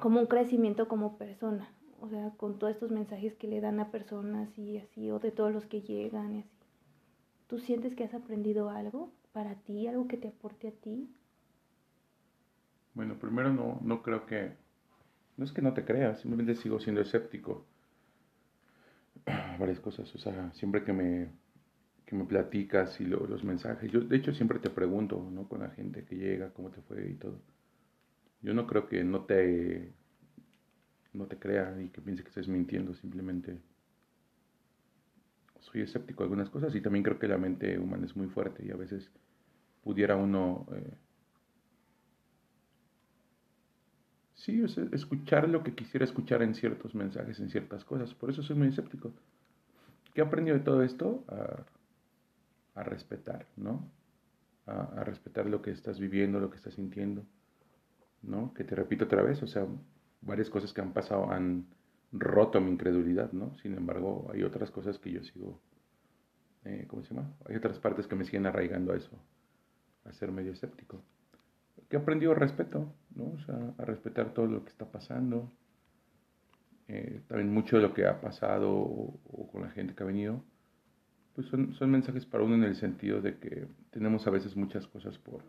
como 0.00 0.20
un 0.20 0.26
crecimiento 0.26 0.88
como 0.88 1.18
persona, 1.18 1.68
O 2.00 2.08
sea, 2.08 2.30
con 2.36 2.58
todos 2.58 2.74
estos 2.74 2.90
mensajes 2.90 3.34
que 3.34 3.48
le 3.48 3.60
dan 3.60 3.80
a 3.80 3.90
personas 3.90 4.56
y 4.58 4.78
así, 4.78 5.10
o 5.10 5.18
de 5.18 5.32
todos 5.32 5.52
los 5.52 5.66
que 5.66 5.82
llegan 5.82 6.34
y 6.34 6.40
así. 6.40 6.50
¿Tú 7.48 7.58
sientes 7.58 7.94
que 7.94 8.04
has 8.04 8.14
aprendido 8.14 8.70
algo 8.70 9.10
para 9.32 9.54
ti, 9.54 9.86
algo 9.86 10.06
que 10.08 10.16
te 10.16 10.28
aporte 10.28 10.68
a 10.68 10.72
ti? 10.72 11.08
Bueno, 12.94 13.18
primero 13.18 13.52
no, 13.52 13.78
no 13.82 14.02
creo 14.02 14.26
que... 14.26 14.52
No 15.36 15.44
es 15.44 15.52
que 15.52 15.62
no 15.62 15.74
te 15.74 15.84
creas, 15.84 16.20
simplemente 16.20 16.54
sigo 16.54 16.80
siendo 16.80 17.02
escéptico. 17.02 17.64
Varias 19.58 19.80
cosas, 19.80 20.14
o 20.14 20.18
sea, 20.18 20.52
siempre 20.54 20.84
que 20.84 20.92
me, 20.92 21.30
que 22.04 22.14
me 22.14 22.24
platicas 22.24 23.00
y 23.00 23.04
los 23.04 23.42
mensajes, 23.44 23.90
yo 23.90 24.00
de 24.00 24.16
hecho 24.16 24.32
siempre 24.34 24.58
te 24.58 24.70
pregunto, 24.70 25.28
¿no? 25.30 25.48
Con 25.48 25.60
la 25.60 25.70
gente 25.70 26.04
que 26.04 26.16
llega, 26.16 26.52
cómo 26.52 26.70
te 26.70 26.80
fue 26.82 27.10
y 27.10 27.14
todo. 27.14 27.40
Yo 28.42 28.54
no 28.54 28.66
creo 28.66 28.86
que 28.88 29.02
no 29.02 29.24
te, 29.24 29.92
no 31.12 31.26
te 31.26 31.38
crea 31.38 31.80
y 31.82 31.88
que 31.88 32.00
piense 32.00 32.22
que 32.22 32.28
estés 32.28 32.48
mintiendo, 32.48 32.94
simplemente 32.94 33.58
soy 35.60 35.82
escéptico 35.82 36.22
de 36.22 36.26
algunas 36.26 36.50
cosas 36.50 36.74
y 36.74 36.80
también 36.80 37.02
creo 37.02 37.18
que 37.18 37.28
la 37.28 37.38
mente 37.38 37.78
humana 37.78 38.06
es 38.06 38.16
muy 38.16 38.28
fuerte 38.28 38.64
y 38.64 38.70
a 38.70 38.76
veces 38.76 39.10
pudiera 39.82 40.16
uno... 40.16 40.66
Eh, 40.72 40.94
sí, 44.34 44.62
escuchar 44.92 45.48
lo 45.48 45.62
que 45.62 45.74
quisiera 45.74 46.04
escuchar 46.04 46.42
en 46.42 46.54
ciertos 46.54 46.94
mensajes, 46.94 47.40
en 47.40 47.50
ciertas 47.50 47.84
cosas. 47.84 48.14
Por 48.14 48.30
eso 48.30 48.42
soy 48.42 48.56
muy 48.56 48.68
escéptico. 48.68 49.12
¿Qué 50.16 50.22
he 50.22 50.24
aprendido 50.24 50.56
de 50.56 50.64
todo 50.64 50.82
esto? 50.82 51.26
A, 52.74 52.82
respetar, 52.82 53.46
¿no? 53.54 53.86
A, 54.64 55.04
respetar 55.04 55.44
lo 55.44 55.60
que 55.60 55.70
estás 55.70 56.00
viviendo, 56.00 56.40
lo 56.40 56.48
que 56.48 56.56
estás 56.56 56.72
sintiendo, 56.72 57.26
¿no? 58.22 58.54
Que 58.54 58.64
te 58.64 58.74
repito 58.74 59.04
otra 59.04 59.20
vez, 59.20 59.42
o 59.42 59.46
sea, 59.46 59.66
varias 60.22 60.48
cosas 60.48 60.72
que 60.72 60.80
han 60.80 60.94
pasado 60.94 61.30
han 61.30 61.66
roto 62.12 62.62
mi 62.62 62.70
incredulidad, 62.70 63.30
¿no? 63.32 63.58
Sin 63.58 63.74
embargo, 63.74 64.30
hay 64.32 64.42
otras 64.42 64.70
cosas 64.70 64.98
que 64.98 65.12
yo 65.12 65.22
sigo, 65.22 65.60
eh, 66.64 66.86
¿cómo 66.88 67.02
se 67.02 67.14
llama? 67.14 67.34
Hay 67.44 67.56
otras 67.56 67.78
partes 67.78 68.06
que 68.06 68.16
me 68.16 68.24
siguen 68.24 68.46
arraigando 68.46 68.94
a 68.94 68.96
eso, 68.96 69.10
a 70.06 70.14
ser 70.14 70.32
medio 70.32 70.52
escéptico. 70.52 71.02
Que 71.90 71.98
he 71.98 72.00
aprendido 72.00 72.32
respeto, 72.32 72.90
¿no? 73.14 73.32
O 73.32 73.38
sea, 73.40 73.74
a 73.76 73.84
respetar 73.84 74.32
todo 74.32 74.46
lo 74.46 74.64
que 74.64 74.70
está 74.70 74.90
pasando. 74.90 75.52
Eh, 76.88 77.20
también 77.26 77.52
mucho 77.52 77.76
de 77.76 77.82
lo 77.82 77.92
que 77.92 78.06
ha 78.06 78.20
pasado 78.20 78.70
o, 78.72 79.48
con 79.50 79.62
la 79.62 79.70
gente 79.70 79.94
que 79.94 80.02
ha 80.04 80.06
venido, 80.06 80.44
pues 81.34 81.48
son, 81.48 81.74
son 81.74 81.90
mensajes 81.90 82.24
para 82.26 82.44
uno 82.44 82.54
en 82.54 82.64
el 82.64 82.76
sentido 82.76 83.20
de 83.20 83.38
que 83.38 83.66
tenemos 83.90 84.26
a 84.26 84.30
veces 84.30 84.56
muchas 84.56 84.86
cosas 84.86 85.18
por, 85.18 85.42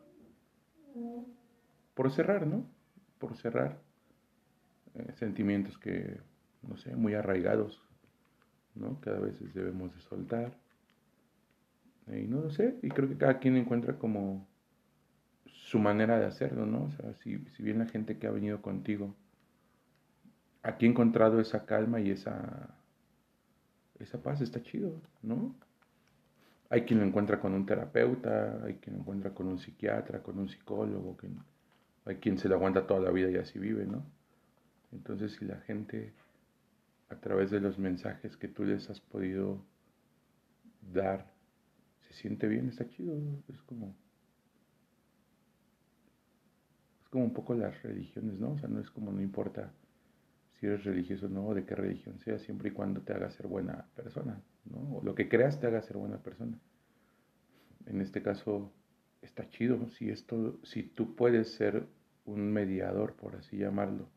por 1.93 2.11
cerrar, 2.11 2.47
¿no? 2.47 2.65
Por 3.19 3.37
cerrar 3.37 3.79
eh, 4.95 5.13
sentimientos 5.15 5.77
que 5.77 6.19
no 6.63 6.77
sé, 6.77 6.95
muy 6.95 7.13
arraigados, 7.13 7.81
¿no? 8.75 8.99
Cada 9.01 9.19
vez 9.19 9.39
debemos 9.53 9.93
de 9.95 10.01
soltar. 10.01 10.57
Y 12.07 12.27
no 12.27 12.41
lo 12.41 12.49
sé, 12.49 12.77
y 12.81 12.89
creo 12.89 13.09
que 13.09 13.17
cada 13.17 13.39
quien 13.39 13.57
encuentra 13.57 13.97
como 13.97 14.47
su 15.45 15.77
manera 15.77 16.17
de 16.19 16.25
hacerlo, 16.25 16.65
¿no? 16.65 16.85
O 16.85 16.91
sea, 16.91 17.13
si, 17.15 17.37
si 17.49 17.63
bien 17.63 17.79
la 17.79 17.85
gente 17.87 18.17
que 18.17 18.27
ha 18.27 18.31
venido 18.31 18.61
contigo, 18.61 19.13
aquí 20.67 20.85
ha 20.85 20.89
encontrado 20.89 21.39
esa 21.39 21.65
calma 21.65 22.01
y 22.01 22.11
esa, 22.11 22.75
esa 23.99 24.21
paz, 24.21 24.41
está 24.41 24.61
chido, 24.61 25.01
¿no? 25.21 25.55
Hay 26.69 26.81
quien 26.81 26.99
lo 26.99 27.05
encuentra 27.05 27.39
con 27.39 27.53
un 27.53 27.65
terapeuta, 27.65 28.61
hay 28.65 28.75
quien 28.75 28.97
lo 28.97 29.01
encuentra 29.01 29.31
con 29.33 29.47
un 29.47 29.59
psiquiatra, 29.59 30.21
con 30.21 30.37
un 30.37 30.49
psicólogo, 30.49 31.17
hay 32.05 32.15
quien 32.17 32.37
se 32.37 32.49
lo 32.49 32.55
aguanta 32.55 32.85
toda 32.85 32.99
la 32.99 33.11
vida 33.11 33.31
y 33.31 33.37
así 33.37 33.57
vive, 33.57 33.85
¿no? 33.85 34.03
Entonces, 34.91 35.33
si 35.33 35.45
la 35.45 35.57
gente 35.61 36.13
a 37.09 37.15
través 37.15 37.49
de 37.49 37.61
los 37.61 37.79
mensajes 37.79 38.35
que 38.35 38.49
tú 38.49 38.65
les 38.65 38.89
has 38.89 38.99
podido 38.99 39.63
dar, 40.93 41.31
se 42.01 42.13
siente 42.13 42.47
bien, 42.47 42.67
está 42.67 42.89
chido, 42.89 43.17
es 43.47 43.61
como 43.61 43.95
es 47.03 47.09
como 47.09 47.23
un 47.23 47.33
poco 47.33 47.53
las 47.53 47.81
religiones, 47.83 48.37
¿no? 48.37 48.51
O 48.51 48.59
sea, 48.59 48.67
no 48.67 48.81
es 48.81 48.89
como 48.89 49.13
no 49.13 49.21
importa 49.21 49.71
si 50.59 50.65
eres 50.65 50.83
religioso 50.83 51.27
o 51.27 51.29
no, 51.29 51.53
de 51.53 51.65
qué 51.65 51.75
religión 51.75 52.19
sea, 52.19 52.39
siempre 52.39 52.69
y 52.69 52.71
cuando 52.71 53.01
te 53.01 53.13
haga 53.13 53.29
ser 53.31 53.47
buena 53.47 53.85
persona, 53.95 54.41
¿no? 54.65 54.97
O 54.97 55.03
lo 55.03 55.15
que 55.15 55.29
creas 55.29 55.59
te 55.59 55.67
haga 55.67 55.81
ser 55.81 55.97
buena 55.97 56.17
persona. 56.17 56.57
En 57.85 58.01
este 58.01 58.21
caso 58.21 58.71
está 59.21 59.49
chido 59.49 59.87
si 59.89 60.09
esto 60.09 60.59
si 60.63 60.83
tú 60.83 61.15
puedes 61.15 61.53
ser 61.53 61.87
un 62.25 62.51
mediador, 62.51 63.15
por 63.15 63.35
así 63.35 63.57
llamarlo, 63.57 64.09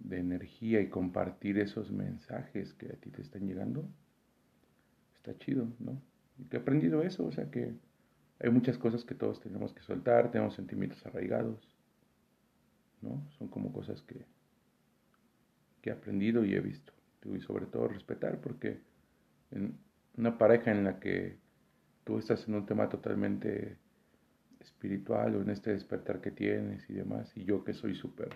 de 0.00 0.18
energía 0.18 0.80
y 0.80 0.88
compartir 0.88 1.58
esos 1.58 1.90
mensajes 1.90 2.74
que 2.74 2.86
a 2.86 2.96
ti 2.96 3.10
te 3.10 3.22
están 3.22 3.46
llegando, 3.46 3.88
está 5.16 5.36
chido, 5.38 5.68
¿no? 5.78 6.00
He 6.50 6.56
aprendido 6.56 7.02
eso, 7.02 7.24
o 7.24 7.32
sea 7.32 7.50
que 7.50 7.74
hay 8.40 8.50
muchas 8.50 8.76
cosas 8.76 9.04
que 9.04 9.14
todos 9.14 9.40
tenemos 9.40 9.72
que 9.72 9.82
soltar, 9.82 10.30
tenemos 10.30 10.54
sentimientos 10.54 11.04
arraigados, 11.06 11.74
¿no? 13.00 13.24
Son 13.38 13.48
como 13.48 13.72
cosas 13.72 14.02
que, 14.02 14.26
que 15.84 15.90
he 15.90 15.92
aprendido 15.92 16.46
y 16.46 16.54
he 16.54 16.60
visto. 16.60 16.94
Y 17.26 17.40
sobre 17.40 17.66
todo 17.66 17.88
respetar, 17.88 18.40
porque 18.40 18.80
en 19.50 19.76
una 20.16 20.38
pareja 20.38 20.70
en 20.70 20.82
la 20.82 20.98
que 20.98 21.36
tú 22.04 22.18
estás 22.18 22.48
en 22.48 22.54
un 22.54 22.64
tema 22.64 22.88
totalmente 22.88 23.76
espiritual 24.60 25.36
o 25.36 25.42
en 25.42 25.50
este 25.50 25.72
despertar 25.72 26.22
que 26.22 26.30
tienes 26.30 26.88
y 26.88 26.94
demás, 26.94 27.36
y 27.36 27.44
yo 27.44 27.64
que 27.64 27.74
soy 27.74 27.94
súper 27.94 28.30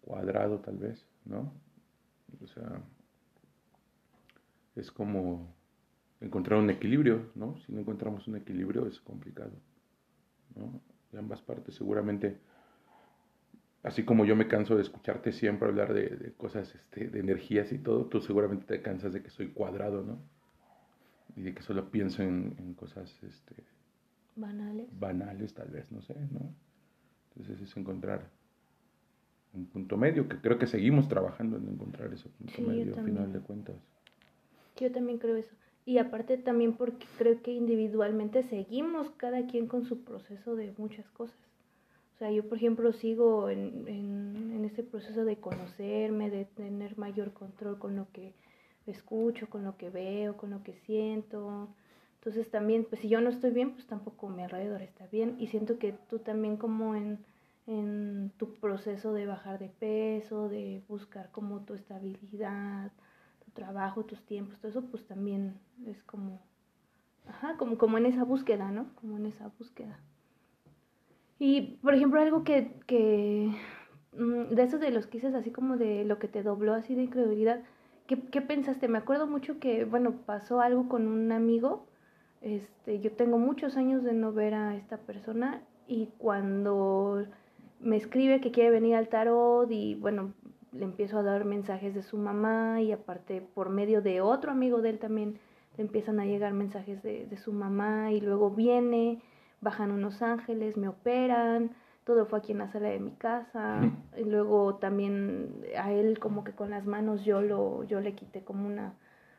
cuadrado 0.00 0.60
tal 0.60 0.78
vez, 0.78 1.06
¿no? 1.26 1.52
O 2.42 2.46
sea, 2.46 2.80
es 4.76 4.90
como 4.90 5.54
encontrar 6.22 6.58
un 6.58 6.70
equilibrio, 6.70 7.32
¿no? 7.34 7.58
Si 7.66 7.72
no 7.72 7.80
encontramos 7.80 8.26
un 8.28 8.36
equilibrio 8.36 8.86
es 8.86 8.98
complicado, 9.00 9.52
¿no? 10.54 10.80
De 11.12 11.18
ambas 11.18 11.42
partes 11.42 11.74
seguramente, 11.74 12.38
así 13.82 14.04
como 14.04 14.24
yo 14.24 14.36
me 14.36 14.48
canso 14.48 14.76
de 14.76 14.82
escucharte 14.82 15.32
siempre 15.32 15.68
hablar 15.68 15.94
de, 15.94 16.32
cosas, 16.36 16.74
este, 16.74 17.08
de 17.08 17.20
energías 17.20 17.72
y 17.72 17.78
todo, 17.78 18.06
tú 18.06 18.20
seguramente 18.20 18.66
te 18.66 18.82
cansas 18.82 19.12
de 19.12 19.22
que 19.22 19.30
soy 19.30 19.48
cuadrado, 19.48 20.02
¿no? 20.02 20.18
Y 21.36 21.42
de 21.42 21.54
que 21.54 21.62
solo 21.62 21.90
pienso 21.90 22.22
en, 22.22 22.54
en 22.58 22.74
cosas, 22.74 23.22
este... 23.22 23.54
Banales. 24.36 24.88
Banales 24.98 25.54
tal 25.54 25.68
vez, 25.68 25.90
no 25.90 26.02
sé, 26.02 26.14
¿no? 26.30 26.54
Entonces 27.30 27.60
es 27.60 27.76
encontrar 27.76 28.30
un 29.56 29.66
punto 29.66 29.96
medio, 29.96 30.28
que 30.28 30.38
creo 30.40 30.58
que 30.58 30.66
seguimos 30.66 31.08
trabajando 31.08 31.56
en 31.56 31.68
encontrar 31.68 32.12
ese 32.12 32.28
punto 32.28 32.62
medio 32.62 32.96
al 32.96 33.04
final 33.04 33.32
de 33.32 33.40
cuentas. 33.40 33.76
Yo 34.76 34.92
también 34.92 35.18
creo 35.18 35.36
eso. 35.36 35.54
Y 35.84 35.98
aparte 35.98 36.36
también 36.36 36.74
porque 36.74 37.06
creo 37.16 37.40
que 37.42 37.52
individualmente 37.52 38.42
seguimos 38.42 39.10
cada 39.12 39.46
quien 39.46 39.66
con 39.66 39.84
su 39.84 40.02
proceso 40.04 40.56
de 40.56 40.74
muchas 40.76 41.08
cosas. 41.10 41.36
O 42.16 42.18
sea, 42.18 42.32
yo 42.32 42.48
por 42.48 42.58
ejemplo 42.58 42.92
sigo 42.92 43.50
en, 43.50 43.86
en, 43.86 44.52
en 44.54 44.64
ese 44.64 44.82
proceso 44.82 45.24
de 45.24 45.36
conocerme, 45.36 46.30
de 46.30 46.46
tener 46.46 46.98
mayor 46.98 47.32
control 47.32 47.78
con 47.78 47.94
lo 47.94 48.10
que 48.12 48.34
escucho, 48.86 49.48
con 49.50 49.64
lo 49.64 49.76
que 49.76 49.90
veo, 49.90 50.36
con 50.36 50.50
lo 50.50 50.62
que 50.62 50.74
siento. 50.86 51.68
Entonces 52.16 52.50
también, 52.50 52.84
pues 52.88 53.02
si 53.02 53.08
yo 53.08 53.20
no 53.20 53.30
estoy 53.30 53.50
bien, 53.50 53.72
pues 53.72 53.86
tampoco 53.86 54.28
mi 54.28 54.42
alrededor 54.42 54.82
está 54.82 55.06
bien. 55.08 55.36
Y 55.38 55.48
siento 55.48 55.78
que 55.78 55.92
tú 56.08 56.18
también 56.18 56.56
como 56.56 56.94
en 56.96 57.18
en 57.66 58.32
tu 58.38 58.54
proceso 58.54 59.12
de 59.12 59.26
bajar 59.26 59.58
de 59.58 59.68
peso, 59.68 60.48
de 60.48 60.82
buscar 60.88 61.30
como 61.32 61.60
tu 61.62 61.74
estabilidad, 61.74 62.92
tu 63.44 63.50
trabajo, 63.50 64.04
tus 64.04 64.24
tiempos, 64.24 64.58
todo 64.58 64.70
eso 64.70 64.82
pues 64.82 65.04
también 65.06 65.58
es 65.86 66.02
como, 66.04 66.40
ajá, 67.26 67.56
como, 67.56 67.76
como 67.76 67.98
en 67.98 68.06
esa 68.06 68.24
búsqueda, 68.24 68.70
¿no? 68.70 68.94
Como 68.94 69.16
en 69.16 69.26
esa 69.26 69.50
búsqueda. 69.58 69.98
Y, 71.38 71.78
por 71.82 71.94
ejemplo, 71.94 72.20
algo 72.20 72.44
que, 72.44 72.72
que 72.86 73.50
mm, 74.12 74.54
de 74.54 74.62
esos 74.62 74.80
de 74.80 74.90
los 74.90 75.06
quises, 75.06 75.34
así 75.34 75.50
como 75.50 75.76
de 75.76 76.04
lo 76.04 76.18
que 76.18 76.28
te 76.28 76.42
dobló 76.42 76.74
así 76.74 76.94
de 76.94 77.02
incredulidad, 77.02 77.62
¿qué, 78.06 78.20
¿qué, 78.20 78.40
pensaste? 78.40 78.88
Me 78.88 78.98
acuerdo 78.98 79.26
mucho 79.26 79.58
que, 79.58 79.84
bueno, 79.84 80.12
pasó 80.24 80.60
algo 80.60 80.88
con 80.88 81.06
un 81.08 81.32
amigo, 81.32 81.86
este, 82.40 83.00
yo 83.00 83.12
tengo 83.12 83.38
muchos 83.38 83.76
años 83.76 84.04
de 84.04 84.12
no 84.12 84.32
ver 84.32 84.54
a 84.54 84.76
esta 84.76 84.98
persona 84.98 85.62
y 85.88 86.10
cuando 86.18 87.26
me 87.80 87.96
escribe 87.96 88.40
que 88.40 88.50
quiere 88.50 88.70
venir 88.70 88.94
al 88.94 89.08
tarot 89.08 89.70
y 89.70 89.94
bueno, 89.96 90.32
le 90.72 90.84
empiezo 90.84 91.18
a 91.18 91.22
dar 91.22 91.44
mensajes 91.44 91.94
de 91.94 92.02
su 92.02 92.18
mamá 92.18 92.80
y 92.82 92.92
aparte 92.92 93.40
por 93.40 93.70
medio 93.70 94.02
de 94.02 94.20
otro 94.20 94.52
amigo 94.52 94.82
de 94.82 94.90
él 94.90 94.98
también 94.98 95.38
le 95.76 95.84
empiezan 95.84 96.20
a 96.20 96.26
llegar 96.26 96.52
mensajes 96.52 97.02
de, 97.02 97.26
de 97.26 97.36
su 97.36 97.52
mamá 97.52 98.12
y 98.12 98.20
luego 98.20 98.50
viene, 98.50 99.20
bajan 99.60 99.90
unos 99.90 100.22
ángeles, 100.22 100.76
me 100.76 100.88
operan, 100.88 101.70
todo 102.04 102.26
fue 102.26 102.38
aquí 102.38 102.52
en 102.52 102.58
la 102.58 102.68
sala 102.68 102.88
de 102.88 103.00
mi 103.00 103.12
casa 103.12 103.80
y 104.16 104.24
luego 104.24 104.76
también 104.76 105.64
a 105.78 105.92
él 105.92 106.18
como 106.18 106.44
que 106.44 106.52
con 106.52 106.70
las 106.70 106.86
manos 106.86 107.24
yo 107.24 107.40
lo 107.42 107.84
yo 107.84 108.00
le 108.00 108.14
quité 108.14 108.42
como 108.42 108.66
una 108.66 108.94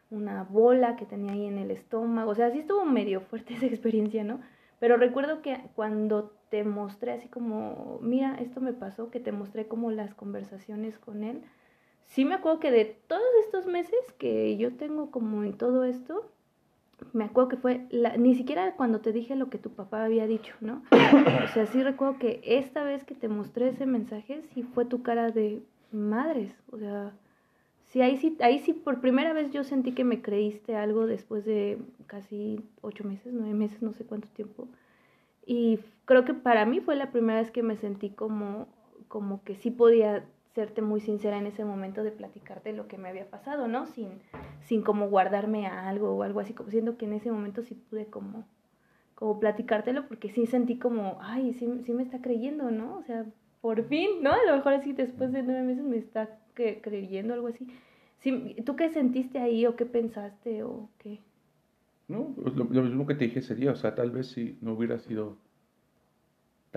una 0.10 0.44
bola 0.44 0.96
que 0.96 1.06
tenía 1.06 1.34
ahí 1.34 1.46
en 1.46 1.58
el 1.58 1.72
estómago, 1.72 2.32
o 2.32 2.36
sea, 2.36 2.52
sí 2.52 2.60
estuvo 2.60 2.86
medio 2.86 3.22
fuerte 3.22 3.54
esa 3.56 3.66
experiencia, 3.66 4.24
¿no? 4.24 4.40
Pero 4.80 4.98
recuerdo 4.98 5.42
que 5.42 5.60
cuando 5.76 6.32
te 6.50 6.64
mostré 6.64 7.12
así 7.14 7.28
como, 7.28 8.00
mira, 8.02 8.36
esto 8.40 8.62
me 8.62 8.74
pasó, 8.74 9.10
que 9.10 9.20
te 9.20 9.32
mostré 9.32 9.68
como 9.68 9.92
las 9.92 10.14
conversaciones 10.14 10.98
con 11.00 11.24
él, 11.24 11.42
sí 12.04 12.26
me 12.26 12.36
acuerdo 12.36 12.60
que 12.60 12.72
de 12.72 12.86
todos 12.86 13.24
estos 13.44 13.66
meses 13.66 14.00
que 14.18 14.56
yo 14.58 14.76
tengo 14.76 15.12
como 15.12 15.44
en 15.44 15.58
todo 15.58 15.84
esto, 15.84 16.32
me 17.14 17.26
acuerdo 17.26 17.50
que 17.50 17.58
fue, 17.58 17.86
la, 17.90 18.18
ni 18.18 18.36
siquiera 18.36 18.76
cuando 18.76 19.00
te 19.00 19.12
dije 19.12 19.36
lo 19.36 19.50
que 19.50 19.58
tu 19.58 19.70
papá 19.72 20.04
había 20.04 20.28
dicho, 20.28 20.54
¿no? 20.62 20.84
O 21.46 21.48
sea, 21.54 21.66
sí 21.68 21.82
recuerdo 21.84 22.20
que 22.20 22.42
esta 22.44 22.84
vez 22.84 23.04
que 23.04 23.16
te 23.16 23.28
mostré 23.28 23.70
ese 23.70 23.86
mensaje, 23.86 24.42
sí 24.54 24.64
fue 24.64 24.86
tu 24.86 25.02
cara 25.02 25.32
de 25.32 25.62
madres, 25.92 26.54
o 26.72 26.78
sea, 26.78 27.14
sí, 27.86 28.02
ahí 28.02 28.18
sí, 28.18 28.38
ahí 28.42 28.60
sí 28.60 28.74
por 28.74 29.00
primera 29.00 29.34
vez 29.34 29.52
yo 29.52 29.64
sentí 29.64 29.94
que 29.94 30.04
me 30.04 30.22
creíste 30.22 30.76
algo 30.76 31.08
después 31.08 31.46
de 31.46 31.78
casi 32.08 32.62
ocho 32.82 33.04
meses, 33.04 33.34
nueve 33.34 33.54
meses, 33.54 33.82
no 33.82 33.94
sé 33.94 34.04
cuánto 34.04 34.28
tiempo. 34.30 34.68
Y 35.46 35.80
creo 36.06 36.26
que 36.26 36.34
para 36.34 36.66
mí 36.66 36.82
fue 36.82 36.96
la 36.96 37.12
primera 37.12 37.40
vez 37.40 37.52
que 37.52 37.64
me 37.64 37.78
sentí 37.78 38.10
como, 38.10 38.68
como 39.08 39.44
que 39.44 39.56
sí 39.56 39.72
podía 39.72 40.26
serte 40.58 40.82
muy 40.82 41.02
sincera 41.02 41.38
en 41.38 41.46
ese 41.46 41.64
momento 41.64 42.02
de 42.02 42.10
platicarte 42.10 42.74
lo 42.74 42.88
que 42.88 42.98
me 42.98 43.10
había 43.10 43.30
pasado, 43.30 43.68
¿no? 43.68 43.86
Sin, 43.86 44.08
sin 44.62 44.82
como 44.82 45.08
guardarme 45.08 45.68
a 45.68 45.88
algo 45.88 46.10
o 46.16 46.24
algo 46.24 46.40
así, 46.40 46.54
como 46.56 46.72
siendo 46.72 46.98
que 46.98 47.06
en 47.06 47.14
ese 47.14 47.32
momento 47.32 47.62
sí 47.62 47.76
pude 47.76 48.08
como, 48.08 48.44
como 49.14 49.40
platicártelo 49.40 50.08
porque 50.08 50.32
sí 50.32 50.48
sentí 50.48 50.80
como, 50.80 51.20
ay, 51.22 51.54
sí, 51.54 51.70
sí 51.86 51.94
me 51.94 52.02
está 52.02 52.24
creyendo, 52.24 52.72
¿no? 52.72 52.98
O 52.98 53.04
sea, 53.04 53.28
por 53.62 53.84
fin, 53.84 54.24
¿no? 54.24 54.32
A 54.32 54.44
lo 54.48 54.56
mejor 54.56 54.74
así 54.74 54.94
después 54.94 55.32
de 55.32 55.44
nueve 55.44 55.62
meses 55.62 55.84
me 55.84 55.98
está 55.98 56.40
creyendo 56.56 57.36
algo 57.36 57.50
así. 57.50 57.68
Sí, 58.22 58.56
¿Tú 58.66 58.76
qué 58.76 58.90
sentiste 58.90 59.38
ahí 59.38 59.68
o 59.68 59.76
qué 59.76 59.86
pensaste 59.86 60.64
o 60.64 60.90
qué? 60.98 61.20
No, 62.08 62.34
pues 62.34 62.56
lo, 62.56 62.64
lo 62.64 62.82
mismo 62.82 63.06
que 63.06 63.14
te 63.14 63.26
dije 63.26 63.44
sería, 63.44 63.74
o 63.74 63.76
sea, 63.76 63.94
tal 63.94 64.10
vez 64.10 64.26
si 64.26 64.58
no 64.62 64.74
hubiera 64.74 64.98
sido 64.98 65.38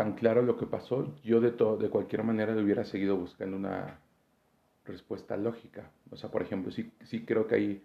tan 0.00 0.14
claro 0.14 0.40
lo 0.40 0.56
que 0.56 0.64
pasó, 0.64 1.14
yo 1.22 1.42
de, 1.42 1.50
todo, 1.50 1.76
de 1.76 1.90
cualquier 1.90 2.24
manera 2.24 2.54
le 2.54 2.62
hubiera 2.62 2.84
seguido 2.84 3.18
buscando 3.18 3.54
una 3.54 3.98
respuesta 4.86 5.36
lógica. 5.36 5.90
O 6.10 6.16
sea, 6.16 6.30
por 6.30 6.40
ejemplo, 6.40 6.72
sí, 6.72 6.90
sí 7.04 7.26
creo 7.26 7.46
que 7.46 7.56
hay 7.56 7.84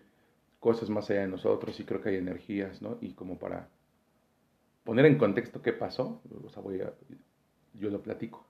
cosas 0.61 0.89
más 0.89 1.09
allá 1.09 1.19
de 1.19 1.27
nosotros, 1.27 1.75
sí 1.75 1.83
creo 1.83 1.99
que 1.99 2.07
hay 2.11 2.15
energías, 2.15 2.81
¿no? 2.81 2.97
Y 3.01 3.15
como 3.15 3.37
para 3.37 3.67
poner 4.85 5.07
en 5.07 5.17
contexto 5.17 5.61
qué 5.61 5.73
pasó, 5.73 6.21
o 6.41 6.49
sea, 6.49 6.63
voy 6.63 6.81
yo 7.73 7.89
lo 7.89 8.01
platico, 8.01 8.47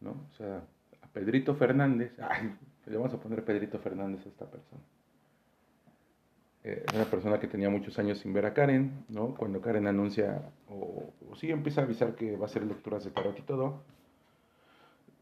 ¿no? 0.00 0.10
O 0.30 0.32
sea, 0.36 0.62
a 1.02 1.06
Pedrito 1.08 1.56
Fernández, 1.56 2.12
ay, 2.20 2.54
le 2.86 2.96
vamos 2.96 3.12
a 3.12 3.18
poner 3.18 3.44
Pedrito 3.44 3.80
Fernández 3.80 4.24
a 4.24 4.28
esta 4.28 4.48
persona. 4.48 4.82
Eh, 6.68 6.84
una 6.94 7.06
persona 7.06 7.40
que 7.40 7.46
tenía 7.46 7.70
muchos 7.70 7.98
años 7.98 8.18
sin 8.18 8.34
ver 8.34 8.44
a 8.44 8.52
Karen, 8.52 9.06
¿no? 9.08 9.34
Cuando 9.34 9.62
Karen 9.62 9.86
anuncia, 9.86 10.50
o, 10.68 11.14
sí 11.34 11.50
empieza 11.50 11.80
a 11.80 11.84
avisar 11.84 12.14
que 12.14 12.36
va 12.36 12.42
a 12.42 12.44
hacer 12.44 12.62
lecturas 12.62 13.04
de 13.04 13.10
tarot 13.10 13.38
y 13.38 13.42
todo, 13.42 13.84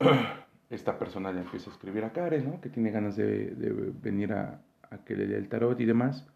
esta 0.70 0.98
persona 0.98 1.30
le 1.30 1.42
empieza 1.42 1.70
a 1.70 1.72
escribir 1.72 2.02
a 2.02 2.12
Karen, 2.12 2.50
¿no? 2.50 2.60
Que 2.60 2.68
tiene 2.68 2.90
ganas 2.90 3.14
de, 3.14 3.54
venir 4.02 4.32
a, 4.32 4.60
que 5.04 5.14
le 5.14 5.28
lea 5.28 5.38
el 5.38 5.48
tarot 5.48 5.78
y 5.78 5.84
demás. 5.84 6.26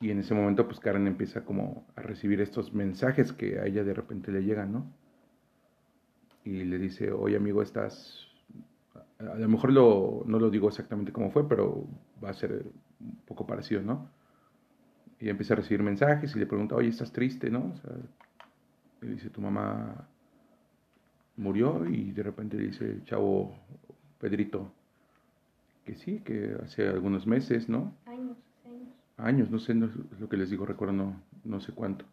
Y 0.00 0.12
en 0.12 0.20
ese 0.20 0.32
momento, 0.32 0.64
pues 0.68 0.78
Karen 0.78 1.08
empieza 1.08 1.44
como 1.44 1.84
a 1.96 2.02
recibir 2.02 2.40
estos 2.40 2.72
mensajes 2.72 3.32
que 3.32 3.58
a 3.58 3.66
ella 3.66 3.82
de 3.82 3.94
repente 3.94 4.30
le 4.30 4.44
llegan, 4.44 4.70
¿no? 4.70 4.86
Y 6.44 6.62
le 6.62 6.78
dice, 6.78 7.10
oye 7.10 7.36
amigo, 7.36 7.62
estás... 7.62 8.28
A 9.18 9.34
lo 9.38 9.48
mejor 9.48 9.72
lo, 9.72 10.22
no 10.24 10.38
lo 10.38 10.50
digo 10.50 10.68
exactamente 10.68 11.10
cómo 11.10 11.32
fue, 11.32 11.48
pero 11.48 11.84
va 12.22 12.30
a 12.30 12.34
ser 12.34 12.64
un 13.04 13.16
poco 13.26 13.46
parecido, 13.46 13.82
¿no? 13.82 14.08
Y 15.20 15.28
empieza 15.28 15.54
a 15.54 15.58
recibir 15.58 15.82
mensajes 15.82 16.34
y 16.34 16.38
le 16.38 16.46
pregunta, 16.46 16.74
oye, 16.74 16.88
¿estás 16.88 17.12
triste, 17.12 17.50
no? 17.50 17.72
O 17.72 17.76
sea, 17.76 17.92
le 19.02 19.10
dice, 19.10 19.30
tu 19.30 19.40
mamá 19.40 20.08
murió 21.36 21.86
y 21.86 22.12
de 22.12 22.22
repente 22.22 22.56
le 22.56 22.68
dice 22.68 23.00
chavo 23.04 23.54
Pedrito 24.18 24.72
que 25.84 25.94
sí, 25.96 26.20
que 26.20 26.56
hace 26.62 26.88
algunos 26.88 27.26
meses, 27.26 27.68
¿no? 27.68 27.94
Años, 28.06 28.38
años. 28.64 28.88
Años, 29.18 29.50
no 29.50 29.58
sé, 29.58 29.74
no 29.74 29.86
es 29.86 30.20
lo 30.20 30.28
que 30.28 30.36
les 30.36 30.50
digo, 30.50 30.64
recuerdo 30.64 30.94
no, 30.94 31.20
no 31.44 31.60
sé 31.60 31.72
cuánto. 31.72 32.06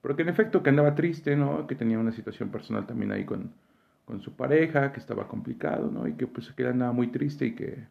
Pero 0.00 0.14
que 0.14 0.22
en 0.22 0.28
efecto 0.28 0.62
que 0.62 0.70
andaba 0.70 0.94
triste, 0.94 1.34
¿no? 1.34 1.66
Que 1.66 1.74
tenía 1.74 1.98
una 1.98 2.12
situación 2.12 2.50
personal 2.50 2.86
también 2.86 3.10
ahí 3.10 3.24
con, 3.24 3.52
con 4.04 4.20
su 4.20 4.32
pareja, 4.34 4.92
que 4.92 5.00
estaba 5.00 5.26
complicado, 5.26 5.90
¿no? 5.90 6.06
Y 6.06 6.12
que 6.12 6.28
pues 6.28 6.52
que 6.52 6.66
andaba 6.66 6.92
muy 6.92 7.08
triste 7.08 7.46
y 7.46 7.54
que 7.56 7.84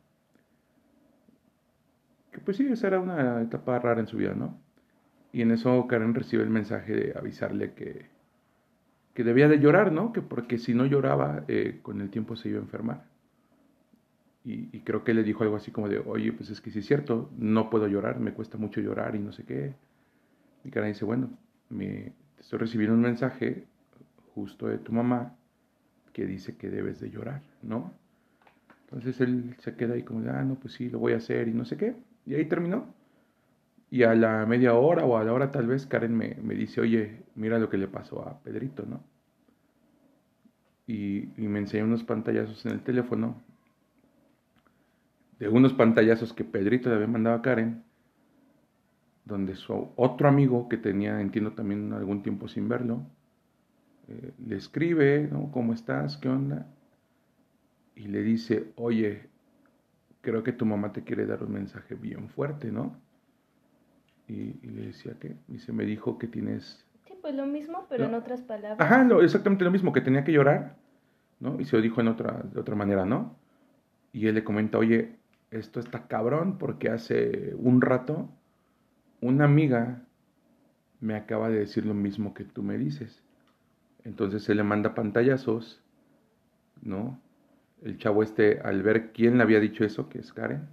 pues 2.39 2.57
sí, 2.57 2.67
esa 2.67 2.87
era 2.87 2.99
una 2.99 3.41
etapa 3.41 3.79
rara 3.79 3.99
en 3.99 4.07
su 4.07 4.17
vida, 4.17 4.33
¿no? 4.33 4.57
Y 5.31 5.41
en 5.41 5.51
eso 5.51 5.85
Karen 5.87 6.13
recibe 6.13 6.43
el 6.43 6.49
mensaje 6.49 6.93
de 6.93 7.13
avisarle 7.17 7.73
que, 7.73 8.05
que 9.13 9.23
debía 9.23 9.47
de 9.47 9.59
llorar, 9.59 9.91
¿no? 9.91 10.13
Que 10.13 10.21
porque 10.21 10.57
si 10.57 10.73
no 10.73 10.85
lloraba, 10.85 11.43
eh, 11.47 11.79
con 11.81 12.01
el 12.01 12.09
tiempo 12.09 12.35
se 12.35 12.49
iba 12.49 12.59
a 12.59 12.61
enfermar. 12.61 13.03
Y, 14.45 14.79
creo 14.81 15.03
que 15.03 15.15
le 15.15 15.23
dijo 15.23 15.43
algo 15.43 15.55
así 15.55 15.71
como 15.71 15.89
de, 15.89 15.97
oye, 15.97 16.31
pues 16.31 16.51
es 16.51 16.61
que 16.61 16.69
sí 16.69 16.79
es 16.79 16.85
cierto, 16.85 17.31
no 17.37 17.71
puedo 17.71 17.87
llorar, 17.87 18.19
me 18.19 18.31
cuesta 18.31 18.59
mucho 18.59 18.79
llorar 18.79 19.15
y 19.15 19.19
no 19.19 19.31
sé 19.31 19.43
qué. 19.43 19.73
Y 20.63 20.69
Karen 20.69 20.93
dice, 20.93 21.03
bueno, 21.03 21.31
me, 21.69 22.13
estoy 22.39 22.59
recibiendo 22.59 22.95
un 22.95 23.01
mensaje 23.01 23.65
justo 24.35 24.67
de 24.67 24.77
tu 24.77 24.93
mamá 24.93 25.35
que 26.13 26.25
dice 26.25 26.55
que 26.55 26.69
debes 26.69 26.99
de 26.99 27.09
llorar, 27.09 27.41
¿no? 27.63 27.91
Entonces 28.83 29.19
él 29.19 29.55
se 29.59 29.75
queda 29.75 29.95
ahí 29.95 30.03
como 30.03 30.21
de, 30.21 30.29
ah, 30.29 30.43
no, 30.43 30.55
pues 30.55 30.75
sí, 30.75 30.89
lo 30.89 30.99
voy 30.99 31.13
a 31.13 31.17
hacer 31.17 31.47
y 31.47 31.53
no 31.53 31.65
sé 31.65 31.75
qué. 31.75 31.95
Y 32.25 32.35
ahí 32.35 32.45
terminó. 32.45 32.93
Y 33.89 34.03
a 34.03 34.15
la 34.15 34.45
media 34.45 34.73
hora 34.73 35.05
o 35.05 35.17
a 35.17 35.23
la 35.23 35.31
hora 35.31 35.51
tal 35.51 35.67
vez 35.67 35.85
Karen 35.85 36.15
me, 36.15 36.35
dice, 36.55 36.81
oye, 36.81 37.23
mira 37.35 37.59
lo 37.59 37.69
que 37.69 37.77
le 37.77 37.87
pasó 37.87 38.27
a 38.27 38.41
Pedrito, 38.41 38.85
¿no? 38.85 39.03
Y, 40.87 41.29
me 41.37 41.59
enseñó 41.59 41.85
unos 41.85 42.03
pantallazos 42.03 42.65
en 42.65 42.73
el 42.73 42.81
teléfono, 42.81 43.41
de 45.39 45.47
unos 45.49 45.73
pantallazos 45.73 46.33
que 46.33 46.43
Pedrito 46.43 46.89
le 46.89 46.95
había 46.95 47.07
mandado 47.07 47.37
a 47.37 47.41
Karen, 47.41 47.83
donde 49.23 49.55
su 49.55 49.89
otro 49.95 50.27
amigo 50.27 50.67
que 50.69 50.77
tenía, 50.77 51.19
entiendo 51.21 51.53
también 51.53 51.93
algún 51.93 52.21
tiempo 52.21 52.47
sin 52.47 52.67
verlo, 52.67 53.05
eh, 54.07 54.33
le 54.45 54.55
escribe, 54.55 55.27
¿no? 55.31 55.51
¿Cómo 55.51 55.73
estás? 55.73 56.17
¿Qué 56.17 56.29
onda? 56.29 56.67
Y 57.95 58.07
le 58.07 58.21
dice, 58.21 58.71
oye, 58.75 59.29
creo 60.25 60.43
que 60.43 60.51
tu 60.51 60.65
mamá 60.65 60.91
te 60.91 61.03
quiere 61.03 61.27
dar 61.27 61.43
un 61.43 61.53
mensaje 61.53 61.93
bien 61.93 62.29
fuerte, 62.29 62.71
¿no? 62.71 62.97
Y, 64.27 64.53
le 64.67 64.87
decía 64.87 65.13
que, 65.19 65.35
y 65.47 65.59
se 65.59 65.71
me 65.71 65.85
dijo 65.85 66.17
que 66.17 66.27
tienes... 66.27 66.83
Sí, 67.05 67.13
pues 67.21 67.35
lo 67.35 67.45
mismo, 67.45 67.85
pero 67.87 68.05
en 68.05 68.15
otras 68.15 68.41
palabras. 68.41 68.79
Ajá, 68.79 69.07
exactamente 69.21 69.63
lo 69.63 69.69
mismo, 69.69 69.93
que 69.93 70.01
tenía 70.01 70.23
que 70.23 70.31
llorar, 70.31 70.75
¿no? 71.39 71.61
Y 71.61 71.65
se 71.65 71.75
lo 71.75 71.83
dijo 71.83 72.01
en 72.01 72.07
otra, 72.07 72.41
de 72.51 72.59
otra 72.59 72.75
manera, 72.75 73.05
¿no? 73.05 73.37
Y 74.11 74.25
él 74.25 74.33
le 74.33 74.43
comenta, 74.43 74.79
oye, 74.79 75.15
esto 75.51 75.79
está 75.79 76.07
cabrón 76.07 76.57
porque 76.57 76.89
hace 76.89 77.53
un 77.55 77.81
rato 77.81 78.29
una 79.21 79.45
amiga 79.45 80.01
me 80.99 81.15
acaba 81.15 81.49
de 81.49 81.59
decir 81.59 81.85
lo 81.85 81.93
mismo 81.93 82.33
que 82.33 82.45
tú 82.45 82.63
me 82.63 82.77
dices. 82.79 83.21
Entonces 84.03 84.49
él 84.49 84.57
le 84.57 84.63
manda 84.63 84.95
pantallazos, 84.95 85.83
¿no? 86.81 87.19
El 87.83 87.97
chavo 87.97 88.23
este, 88.23 88.59
al 88.61 88.83
ver 88.83 89.11
quién 89.11 89.37
le 89.37 89.43
había 89.43 89.59
dicho 89.59 89.83
eso, 89.83 90.09
que 90.09 90.19
es 90.19 90.33
Karen, 90.33 90.67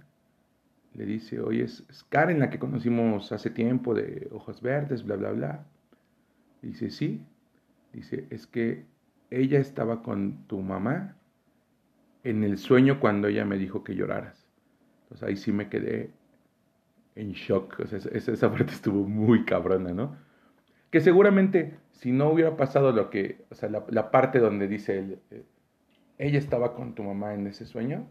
le 0.93 1.05
dice, 1.05 1.39
oye, 1.41 1.63
es, 1.63 1.83
Karen 2.09 2.39
la 2.39 2.49
que 2.49 2.59
conocimos 2.59 3.31
hace 3.31 3.49
tiempo 3.49 3.93
de 3.93 4.27
ojos 4.31 4.61
verdes, 4.61 5.03
bla, 5.03 5.15
bla, 5.15 5.31
bla. 5.31 5.65
Dice, 6.61 6.89
sí. 6.89 7.25
Dice, 7.93 8.27
es 8.29 8.47
que 8.47 8.85
ella 9.29 9.59
estaba 9.59 10.01
con 10.01 10.47
tu 10.47 10.59
mamá 10.61 11.15
en 12.23 12.43
el 12.43 12.57
sueño 12.57 12.99
cuando 12.99 13.27
ella 13.27 13.45
me 13.45 13.57
dijo 13.57 13.83
que 13.83 13.95
lloraras. 13.95 14.47
Entonces 15.03 15.27
ahí 15.27 15.35
sí 15.35 15.51
me 15.51 15.69
quedé 15.69 16.11
en 17.15 17.33
shock. 17.33 17.79
O 17.79 17.87
sea, 17.87 17.99
esa, 17.99 18.51
parte 18.51 18.71
estuvo 18.71 19.07
muy 19.07 19.45
cabrona, 19.45 19.93
¿no? 19.93 20.15
Que 20.89 21.01
seguramente 21.01 21.77
si 21.91 22.11
no 22.11 22.29
hubiera 22.29 22.55
pasado 22.55 22.91
lo 22.91 23.09
que, 23.09 23.43
o 23.49 23.55
sea, 23.55 23.69
la, 23.69 24.11
parte 24.11 24.39
donde 24.39 24.67
dice 24.67 24.99
el, 24.99 25.19
eh, 25.31 25.43
ella 26.17 26.39
estaba 26.39 26.75
con 26.75 26.93
tu 26.93 27.03
mamá 27.03 27.33
en 27.33 27.47
ese 27.47 27.65
sueño, 27.65 28.05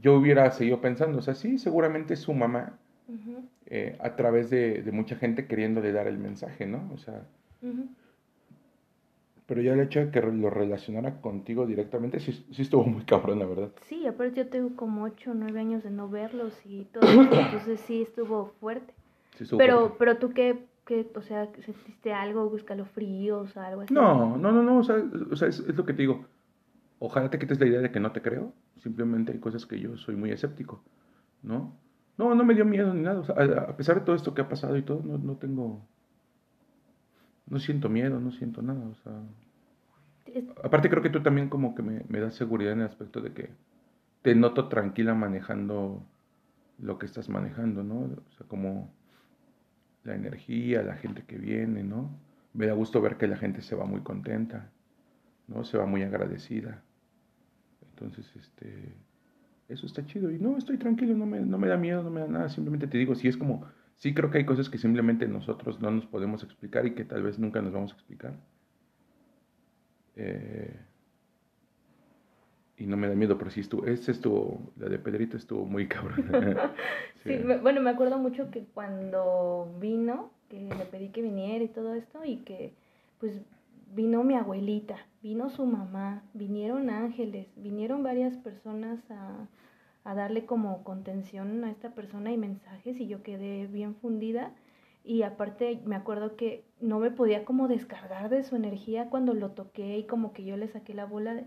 yo 0.00 0.14
hubiera 0.14 0.50
seguido 0.50 0.80
pensando, 0.80 1.18
o 1.18 1.22
sea, 1.22 1.34
sí, 1.34 1.58
seguramente 1.58 2.16
su 2.16 2.34
mamá, 2.34 2.78
eh, 3.66 3.96
a 4.00 4.16
través 4.16 4.50
de, 4.50 4.82
mucha 4.92 5.16
gente 5.16 5.46
queriéndole 5.46 5.92
dar 5.92 6.06
el 6.06 6.18
mensaje, 6.18 6.66
¿no? 6.66 6.90
O 6.92 6.98
sea, 6.98 7.22
pero 9.46 9.60
ya 9.60 9.74
el 9.74 9.80
hecho 9.80 10.00
de 10.00 10.10
que 10.10 10.20
lo 10.20 10.50
relacionara 10.50 11.20
contigo 11.20 11.66
directamente, 11.66 12.18
sí, 12.18 12.44
estuvo 12.56 12.84
muy 12.84 13.04
cabrón, 13.04 13.38
la 13.38 13.46
verdad. 13.46 13.70
Sí, 13.88 14.06
aparte 14.06 14.36
yo 14.36 14.48
tengo 14.48 14.74
como 14.74 15.04
8 15.04 15.30
o 15.30 15.34
9 15.34 15.60
años 15.60 15.84
de 15.84 15.90
no 15.90 16.08
verlos 16.08 16.54
y 16.64 16.84
todo, 16.84 17.02
entonces 17.30 17.80
sí 17.80 18.02
estuvo 18.02 18.46
fuerte. 18.60 18.94
pero, 19.56 19.96
pero 19.98 20.16
tú 20.16 20.30
qué, 20.30 20.58
qué, 20.86 21.06
o 21.14 21.22
sea, 21.22 21.48
sentiste 21.64 22.12
algo, 22.12 22.54
escalofríos, 22.56 23.56
algo 23.56 23.82
así. 23.82 23.92
No, 23.92 24.36
no, 24.38 24.50
no, 24.50 24.62
no, 24.62 24.78
o 24.78 24.84
sea, 24.84 24.96
o 25.30 25.36
sea 25.36 25.48
es, 25.48 25.60
es 25.60 25.76
lo 25.76 25.84
que 25.84 25.92
te 25.92 26.02
digo 26.02 26.24
Ojalá 26.98 27.30
te 27.30 27.38
quites 27.38 27.60
la 27.60 27.66
idea 27.66 27.80
de 27.80 27.90
que 27.90 28.00
no 28.00 28.12
te 28.12 28.22
creo. 28.22 28.52
Simplemente 28.78 29.32
hay 29.32 29.38
cosas 29.38 29.66
que 29.66 29.78
yo 29.78 29.96
soy 29.96 30.16
muy 30.16 30.30
escéptico, 30.30 30.82
¿no? 31.42 31.76
No, 32.16 32.34
no 32.34 32.44
me 32.44 32.54
dio 32.54 32.64
miedo 32.64 32.94
ni 32.94 33.02
nada. 33.02 33.22
a 33.68 33.76
pesar 33.76 33.96
de 33.96 34.02
todo 34.02 34.14
esto 34.14 34.34
que 34.34 34.42
ha 34.42 34.48
pasado 34.48 34.76
y 34.76 34.82
todo, 34.82 35.02
no, 35.04 35.18
no 35.18 35.36
tengo... 35.36 35.84
No 37.46 37.58
siento 37.58 37.88
miedo, 37.88 38.20
no 38.20 38.30
siento 38.30 38.62
nada. 38.62 38.80
O 38.86 38.94
aparte 40.62 40.88
creo 40.88 41.02
que 41.02 41.10
tú 41.10 41.22
también 41.22 41.48
como 41.48 41.74
que 41.74 41.82
me, 41.82 42.04
me 42.08 42.20
das 42.20 42.34
seguridad 42.34 42.72
en 42.72 42.80
el 42.80 42.86
aspecto 42.86 43.20
de 43.20 43.32
que 43.32 43.50
te 44.22 44.34
noto 44.34 44.68
tranquila 44.68 45.14
manejando 45.14 46.02
lo 46.78 46.98
que 46.98 47.06
estás 47.06 47.28
manejando, 47.28 47.84
¿no? 47.84 48.00
O 48.00 48.32
sea, 48.36 48.46
como 48.48 48.90
la 50.04 50.14
energía, 50.14 50.82
la 50.82 50.96
gente 50.96 51.24
que 51.26 51.36
viene, 51.36 51.82
¿no? 51.82 52.10
Me 52.52 52.66
da 52.66 52.74
gusto 52.74 53.00
ver 53.00 53.16
que 53.16 53.26
la 53.26 53.36
gente 53.36 53.62
se 53.62 53.74
va 53.74 53.84
muy 53.84 54.00
contenta, 54.00 54.70
¿no? 55.48 55.64
Se 55.64 55.78
va 55.78 55.86
muy 55.86 56.02
agradecida. 56.02 56.82
Entonces, 57.90 58.30
este, 58.36 58.94
eso 59.68 59.86
está 59.86 60.04
chido. 60.06 60.30
Y 60.30 60.38
no, 60.38 60.56
estoy 60.56 60.78
tranquilo, 60.78 61.14
no 61.14 61.26
me, 61.26 61.40
no 61.40 61.58
me 61.58 61.68
da 61.68 61.76
miedo, 61.76 62.02
no 62.02 62.10
me 62.10 62.20
da 62.20 62.26
nada. 62.26 62.48
Simplemente 62.48 62.86
te 62.86 62.98
digo, 62.98 63.14
sí 63.14 63.28
es 63.28 63.36
como, 63.36 63.66
sí 63.96 64.14
creo 64.14 64.30
que 64.30 64.38
hay 64.38 64.46
cosas 64.46 64.68
que 64.68 64.78
simplemente 64.78 65.26
nosotros 65.28 65.80
no 65.80 65.90
nos 65.90 66.06
podemos 66.06 66.42
explicar 66.42 66.86
y 66.86 66.94
que 66.94 67.04
tal 67.04 67.22
vez 67.22 67.38
nunca 67.38 67.62
nos 67.62 67.72
vamos 67.72 67.92
a 67.92 67.94
explicar. 67.94 68.34
Eh, 70.16 70.76
y 72.76 72.86
no 72.86 72.96
me 72.96 73.08
da 73.08 73.14
miedo, 73.14 73.38
pero 73.38 73.50
sí 73.50 73.60
estuvo, 73.60 73.86
estuvo, 73.86 74.72
la 74.76 74.88
de 74.88 74.98
Pedrito 74.98 75.36
estuvo 75.36 75.64
muy 75.64 75.86
cabrón. 75.88 76.26
sí. 77.24 77.38
bueno, 77.62 77.80
me 77.80 77.90
acuerdo 77.90 78.18
mucho 78.18 78.50
que 78.50 78.64
cuando 78.74 79.72
vino, 79.80 80.32
que 80.48 80.60
le 80.60 80.84
pedí 80.86 81.08
que 81.10 81.22
viniera 81.22 81.64
y 81.64 81.68
todo 81.68 81.94
esto, 81.94 82.24
y 82.24 82.38
que 82.38 82.74
pues 83.20 83.40
vino 83.94 84.24
mi 84.24 84.34
abuelita, 84.34 84.96
vino 85.22 85.50
su 85.50 85.66
mamá, 85.66 86.22
vinieron 86.34 86.90
ángeles, 86.90 87.48
vinieron 87.56 88.02
varias 88.02 88.36
personas 88.36 88.98
a, 89.10 89.48
a 90.04 90.14
darle 90.14 90.44
como 90.44 90.82
contención 90.84 91.64
a 91.64 91.70
esta 91.70 91.90
persona 91.90 92.32
y 92.32 92.36
mensajes, 92.36 92.98
y 93.00 93.06
yo 93.06 93.22
quedé 93.22 93.66
bien 93.66 93.94
fundida. 93.94 94.52
Y 95.04 95.22
aparte 95.22 95.80
me 95.84 95.96
acuerdo 95.96 96.34
que 96.34 96.64
no 96.80 96.98
me 96.98 97.10
podía 97.10 97.44
como 97.44 97.68
descargar 97.68 98.30
de 98.30 98.42
su 98.42 98.56
energía 98.56 99.10
cuando 99.10 99.34
lo 99.34 99.50
toqué 99.50 99.98
y 99.98 100.04
como 100.04 100.32
que 100.32 100.44
yo 100.44 100.56
le 100.56 100.68
saqué 100.68 100.94
la 100.94 101.04
bola. 101.04 101.34
De, 101.34 101.44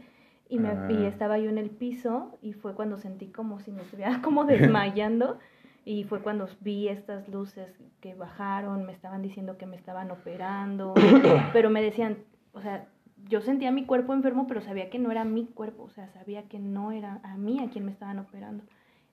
y, 0.47 0.59
me, 0.59 0.69
y 0.89 1.05
ah. 1.05 1.07
estaba 1.07 1.39
yo 1.39 1.49
en 1.49 1.57
el 1.57 1.71
piso 1.71 2.37
y 2.41 2.53
fue 2.53 2.75
cuando 2.75 2.97
sentí 2.97 3.27
como 3.27 3.59
si 3.59 3.71
me 3.71 3.81
estuviera 3.81 4.21
como 4.23 4.45
desmayando 4.45 5.39
y 5.85 6.03
fue 6.03 6.21
cuando 6.21 6.47
vi 6.59 6.89
estas 6.89 7.29
luces 7.29 7.73
que 8.01 8.13
bajaron, 8.13 8.85
me 8.85 8.91
estaban 8.91 9.21
diciendo 9.21 9.57
que 9.57 9.65
me 9.65 9.77
estaban 9.77 10.11
operando, 10.11 10.93
pero 11.53 11.69
me 11.69 11.81
decían, 11.81 12.17
o 12.57 12.61
sea, 12.61 12.87
yo 13.29 13.41
sentía 13.41 13.71
mi 13.71 13.85
cuerpo 13.85 14.13
enfermo, 14.13 14.47
pero 14.47 14.61
sabía 14.61 14.89
que 14.89 14.99
no 14.99 15.11
era 15.11 15.23
mi 15.25 15.45
cuerpo, 15.45 15.83
o 15.83 15.89
sea, 15.89 16.09
sabía 16.09 16.43
que 16.49 16.59
no 16.59 16.91
era 16.91 17.19
a 17.23 17.37
mí 17.37 17.59
a 17.59 17.69
quien 17.69 17.85
me 17.85 17.91
estaban 17.91 18.19
operando. 18.19 18.63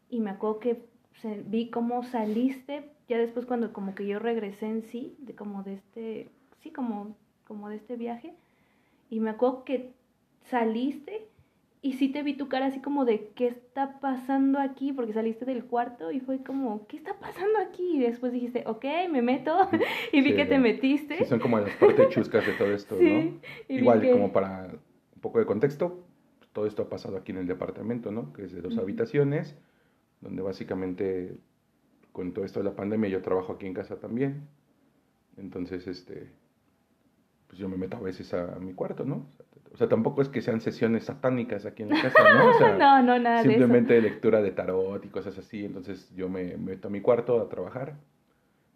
Y 0.08 0.20
me 0.20 0.30
acuerdo 0.30 0.60
que 0.60 0.82
vi 1.46 1.68
cómo 1.68 2.02
saliste, 2.04 2.90
ya 3.08 3.18
después 3.18 3.44
cuando 3.46 3.72
como 3.72 3.94
que 3.94 4.06
yo 4.06 4.18
regresé 4.18 4.66
en 4.66 4.82
sí, 4.82 5.14
de 5.18 5.34
como 5.34 5.62
de 5.62 5.74
este, 5.74 6.30
sí, 6.60 6.70
como, 6.70 7.14
como 7.46 7.68
de 7.68 7.76
este 7.76 7.96
viaje, 7.96 8.34
y 9.10 9.20
me 9.20 9.30
acuerdo 9.30 9.64
que 9.64 9.92
saliste 10.42 11.28
y 11.84 11.92
sí 11.92 12.08
te 12.08 12.22
vi 12.22 12.32
tu 12.32 12.48
cara 12.48 12.64
así 12.64 12.80
como 12.80 13.04
de 13.04 13.28
qué 13.34 13.46
está 13.46 14.00
pasando 14.00 14.58
aquí, 14.58 14.94
porque 14.94 15.12
saliste 15.12 15.44
del 15.44 15.66
cuarto 15.66 16.10
y 16.12 16.18
fue 16.18 16.42
como, 16.42 16.86
¿qué 16.86 16.96
está 16.96 17.18
pasando 17.20 17.58
aquí? 17.58 17.96
Y 17.96 18.00
después 18.00 18.32
dijiste, 18.32 18.64
ok, 18.66 18.86
me 19.10 19.20
meto 19.20 19.54
y 20.12 20.22
vi 20.22 20.34
que 20.34 20.46
te 20.46 20.58
metiste. 20.58 21.22
son 21.26 21.40
como 21.40 21.58
las 21.58 21.76
partes 21.76 22.08
chuscas 22.08 22.46
de 22.46 22.54
todo 22.54 22.72
esto, 22.72 22.96
¿no? 22.98 23.38
Igual, 23.68 24.10
como 24.10 24.32
para 24.32 24.70
un 25.14 25.20
poco 25.20 25.40
de 25.40 25.44
contexto, 25.44 26.02
todo 26.54 26.64
esto 26.64 26.84
ha 26.84 26.88
pasado 26.88 27.18
aquí 27.18 27.32
en 27.32 27.38
el 27.38 27.46
departamento, 27.46 28.10
¿no? 28.10 28.32
Que 28.32 28.44
es 28.44 28.52
de 28.52 28.62
dos 28.62 28.78
habitaciones, 28.78 29.54
donde 30.22 30.40
básicamente 30.40 31.36
con 32.12 32.32
todo 32.32 32.46
esto 32.46 32.60
de 32.60 32.64
la 32.64 32.74
pandemia 32.74 33.10
yo 33.10 33.20
trabajo 33.20 33.52
aquí 33.52 33.66
en 33.66 33.74
casa 33.74 33.96
también. 33.96 34.48
Entonces, 35.36 35.86
este, 35.86 36.30
pues 37.46 37.58
yo 37.58 37.68
me 37.68 37.76
meto 37.76 37.98
a 37.98 38.00
veces 38.00 38.32
a, 38.32 38.58
mi 38.58 38.72
cuarto, 38.72 39.04
¿no? 39.04 39.26
O 39.28 39.32
sea, 39.32 39.44
tampoco 39.78 40.22
es 40.22 40.28
que 40.28 40.40
sean 40.40 40.60
sesiones 40.60 41.04
satánicas 41.04 41.66
aquí 41.66 41.82
en 41.82 41.90
la 41.90 42.00
casa, 42.00 42.22
¿no? 42.34 42.50
O 42.50 42.58
sea, 42.58 42.76
no, 42.78 43.02
no, 43.02 43.18
nada 43.18 43.42
Simplemente 43.42 44.00
lectura 44.00 44.40
de 44.40 44.52
tarot 44.52 45.04
y 45.04 45.08
cosas 45.08 45.36
así. 45.38 45.64
Entonces 45.64 46.10
yo 46.14 46.28
me 46.28 46.56
meto 46.56 46.88
a 46.88 46.90
mi 46.90 47.00
cuarto 47.00 47.40
a 47.40 47.48
trabajar 47.48 47.96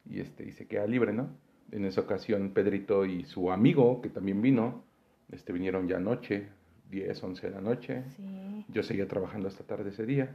y, 0.08 0.20
este, 0.20 0.44
y 0.44 0.52
se 0.52 0.66
queda 0.66 0.86
libre, 0.86 1.12
¿no? 1.12 1.28
En 1.70 1.84
esa 1.84 2.00
ocasión 2.00 2.50
Pedrito 2.50 3.04
y 3.04 3.24
su 3.24 3.52
amigo, 3.52 4.00
que 4.00 4.08
también 4.08 4.42
vino, 4.42 4.82
este, 5.30 5.52
vinieron 5.52 5.86
ya 5.86 5.98
anoche, 5.98 6.48
10, 6.90 7.22
11 7.22 7.46
de 7.48 7.54
la 7.54 7.60
noche. 7.60 8.02
Sí. 8.16 8.64
Yo 8.68 8.82
seguía 8.82 9.06
trabajando 9.06 9.48
hasta 9.48 9.64
tarde 9.64 9.90
ese 9.90 10.06
día. 10.06 10.30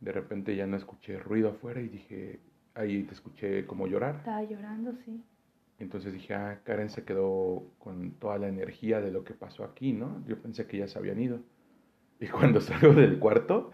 De 0.00 0.12
repente 0.12 0.54
ya 0.54 0.66
no 0.66 0.76
escuché 0.76 1.18
ruido 1.18 1.50
afuera 1.50 1.80
y 1.80 1.88
dije, 1.88 2.40
ahí 2.74 3.02
te 3.02 3.14
escuché 3.14 3.66
como 3.66 3.86
llorar. 3.86 4.16
Estaba 4.16 4.42
llorando, 4.42 4.94
sí. 5.04 5.22
Entonces 5.80 6.12
dije, 6.12 6.34
ah, 6.34 6.60
Karen 6.62 6.90
se 6.90 7.04
quedó 7.04 7.64
con 7.78 8.12
toda 8.12 8.38
la 8.38 8.48
energía 8.48 9.00
de 9.00 9.10
lo 9.10 9.24
que 9.24 9.32
pasó 9.32 9.64
aquí, 9.64 9.92
¿no? 9.92 10.22
Yo 10.26 10.38
pensé 10.38 10.66
que 10.66 10.76
ya 10.76 10.86
se 10.86 10.98
habían 10.98 11.18
ido. 11.18 11.40
Y 12.20 12.26
cuando 12.28 12.60
salgo 12.60 12.92
del 12.92 13.18
cuarto, 13.18 13.72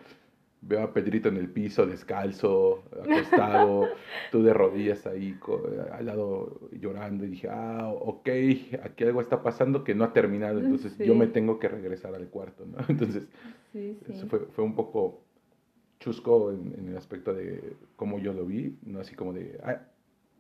veo 0.62 0.83
a 0.83 0.92
Pedrito 0.92 1.29
en 1.29 1.37
el 1.37 1.51
piso, 1.51 1.85
descalzo, 1.85 2.85
acostado, 2.92 3.88
tú 4.31 4.42
de 4.45 4.55
rodillas 4.55 5.05
ahí 5.07 5.37
al 5.92 6.07
lado 6.07 6.61
llorando. 6.73 7.25
Y 7.25 7.31
dije, 7.31 7.49
ah, 7.51 7.88
ok, 7.92 8.29
aquí 8.85 9.03
algo 9.05 9.21
está 9.21 9.42
pasando 9.42 9.83
que 9.83 9.97
no 9.97 10.05
ha 10.05 10.12
terminado, 10.12 10.61
entonces 10.61 10.97
yo 10.99 11.16
me 11.16 11.27
tengo 11.27 11.59
que 11.59 11.69
regresar 11.69 12.14
al 12.14 12.29
cuarto, 12.29 12.64
¿no? 12.66 12.79
Entonces, 12.88 13.25
eso 13.75 14.27
fue, 14.29 14.47
fue, 14.53 14.64
un 14.64 14.75
poco 14.75 15.23
chusco 15.99 16.53
en, 16.53 16.73
en, 16.79 16.88
el 16.88 16.97
aspecto 16.97 17.35
de 17.35 17.75
cómo 17.97 18.19
yo 18.21 18.33
lo 18.33 18.47
vi, 18.47 18.79
no 18.83 19.01
así 19.01 19.14
como 19.14 19.33
de, 19.33 19.59
ah, 19.64 19.81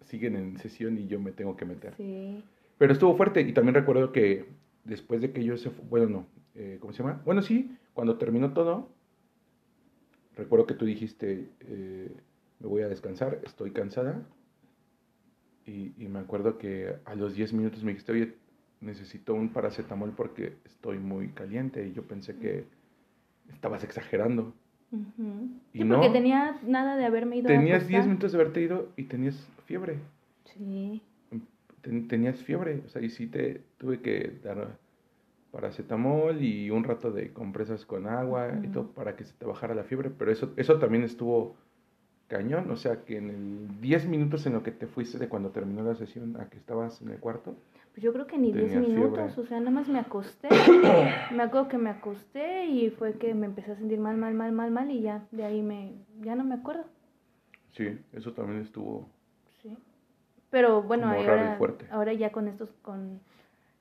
siguen 0.04 0.36
en 0.36 0.58
sesión 0.58 0.98
y 0.98 1.06
yo 1.06 1.20
me 1.20 1.32
tengo 1.32 1.56
que 1.56 1.64
meter. 1.64 1.94
Sí. 1.96 2.44
Pero 2.78 2.92
estuvo 2.92 3.16
fuerte 3.16 3.40
y 3.40 3.52
también 3.52 3.74
recuerdo 3.74 4.12
que 4.12 4.46
después 4.84 5.20
de 5.20 5.32
que 5.32 5.44
yo 5.44 5.56
se 5.56 5.70
bueno, 5.90 6.08
no, 6.08 6.26
eh, 6.54 6.78
¿cómo 6.80 6.92
se 6.92 7.02
llama? 7.02 7.22
Bueno, 7.24 7.42
sí, 7.42 7.76
cuando 7.94 8.18
terminó 8.18 8.52
todo, 8.52 8.88
recuerdo 10.36 10.66
que 10.66 10.74
tú 10.74 10.84
dijiste, 10.84 11.48
eh, 11.60 12.12
me 12.60 12.68
voy 12.68 12.82
a 12.82 12.88
descansar, 12.88 13.40
estoy 13.44 13.72
cansada. 13.72 14.22
Y, 15.64 15.92
y, 15.98 16.06
me 16.06 16.20
acuerdo 16.20 16.58
que 16.58 16.94
a 17.04 17.16
los 17.16 17.34
10 17.34 17.52
minutos 17.54 17.82
me 17.82 17.90
dijiste, 17.90 18.12
oye, 18.12 18.34
necesito 18.80 19.34
un 19.34 19.48
paracetamol 19.48 20.12
porque 20.12 20.54
estoy 20.64 20.98
muy 20.98 21.30
caliente. 21.30 21.88
Y 21.88 21.92
yo 21.92 22.04
pensé 22.04 22.36
que 22.36 22.66
estabas 23.52 23.82
exagerando. 23.84 24.54
y 25.72 25.84
no, 25.84 25.96
porque 25.96 26.10
tenía 26.10 26.60
nada 26.64 26.96
de 26.96 27.04
haberme 27.04 27.38
ido. 27.38 27.48
Tenías 27.48 27.88
10 27.88 28.06
minutos 28.06 28.32
de 28.32 28.38
haberte 28.38 28.60
ido 28.60 28.92
y 28.96 29.04
tenías 29.04 29.48
fiebre. 29.66 29.98
Sí. 30.44 31.02
tenías 32.08 32.42
fiebre, 32.42 32.82
o 32.86 32.88
sea, 32.88 33.02
y 33.02 33.10
sí 33.10 33.26
te 33.26 33.62
tuve 33.78 34.00
que 34.00 34.38
dar 34.42 34.78
paracetamol 35.52 36.42
y 36.42 36.70
un 36.70 36.84
rato 36.84 37.10
de 37.10 37.32
compresas 37.32 37.84
con 37.84 38.06
agua 38.06 38.52
y 38.62 38.68
todo 38.68 38.88
para 38.88 39.16
que 39.16 39.24
se 39.24 39.34
te 39.34 39.46
bajara 39.46 39.74
la 39.74 39.84
fiebre, 39.84 40.10
pero 40.10 40.30
eso, 40.30 40.52
eso 40.56 40.78
también 40.78 41.04
estuvo 41.04 41.56
cañón, 42.28 42.70
o 42.70 42.76
sea, 42.76 43.04
que 43.04 43.18
en 43.18 43.30
el 43.30 43.80
10 43.80 44.08
minutos 44.08 44.46
en 44.46 44.54
lo 44.54 44.62
que 44.62 44.72
te 44.72 44.86
fuiste 44.86 45.18
de 45.18 45.28
cuando 45.28 45.50
terminó 45.50 45.82
la 45.82 45.94
sesión 45.94 46.38
a 46.40 46.48
que 46.48 46.58
estabas 46.58 47.00
en 47.02 47.10
el 47.10 47.18
cuarto. 47.18 47.54
Pues 47.92 48.02
yo 48.02 48.12
creo 48.12 48.26
que 48.26 48.36
ni 48.36 48.52
10 48.52 48.76
minutos, 48.76 49.38
o 49.38 49.46
sea, 49.46 49.58
nada 49.58 49.70
más 49.70 49.88
me 49.88 49.98
acosté, 49.98 50.48
me 51.34 51.42
acuerdo 51.42 51.68
que 51.68 51.78
me 51.78 51.90
acosté 51.90 52.66
y 52.66 52.90
fue 52.90 53.14
que 53.14 53.32
me 53.32 53.46
empecé 53.46 53.72
a 53.72 53.76
sentir 53.76 53.98
mal, 53.98 54.16
mal, 54.16 54.34
mal, 54.34 54.52
mal, 54.52 54.70
mal 54.70 54.90
y 54.90 55.00
ya, 55.00 55.26
de 55.30 55.44
ahí 55.44 55.62
me, 55.62 55.92
ya 56.20 56.34
no 56.34 56.44
me 56.44 56.54
acuerdo. 56.54 56.84
Sí, 57.72 57.98
eso 58.12 58.32
también 58.32 58.60
estuvo 58.60 59.08
pero 60.50 60.82
bueno, 60.82 61.08
ahora, 61.08 61.58
ahora 61.90 62.12
ya 62.12 62.30
con 62.30 62.48
estos, 62.48 62.70
con 62.82 63.20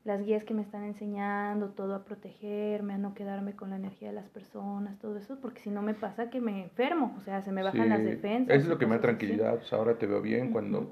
las 0.05 0.23
guías 0.23 0.43
que 0.43 0.53
me 0.53 0.61
están 0.61 0.83
enseñando, 0.83 1.69
todo 1.69 1.95
a 1.95 2.05
protegerme, 2.05 2.93
a 2.93 2.97
no 2.99 3.15
quedarme 3.15 3.55
con 3.55 3.71
la 3.71 3.77
energía 3.77 4.09
de 4.09 4.13
las 4.13 4.29
personas, 4.29 4.99
todo 4.99 5.17
eso, 5.17 5.39
porque 5.41 5.61
si 5.61 5.71
no 5.71 5.81
me 5.81 5.95
pasa 5.95 6.29
que 6.29 6.39
me 6.39 6.61
enfermo, 6.61 7.15
o 7.17 7.21
sea, 7.21 7.41
se 7.41 7.51
me 7.51 7.63
bajan 7.63 7.89
las 7.89 8.03
defensas. 8.03 8.55
Eso 8.55 8.65
es 8.65 8.69
lo 8.69 8.77
que 8.77 8.85
me 8.85 8.95
da 8.95 9.01
tranquilidad, 9.01 9.55
pues 9.55 9.73
ahora 9.73 9.97
te 9.97 10.05
veo 10.05 10.21
bien, 10.21 10.51
cuando 10.51 10.91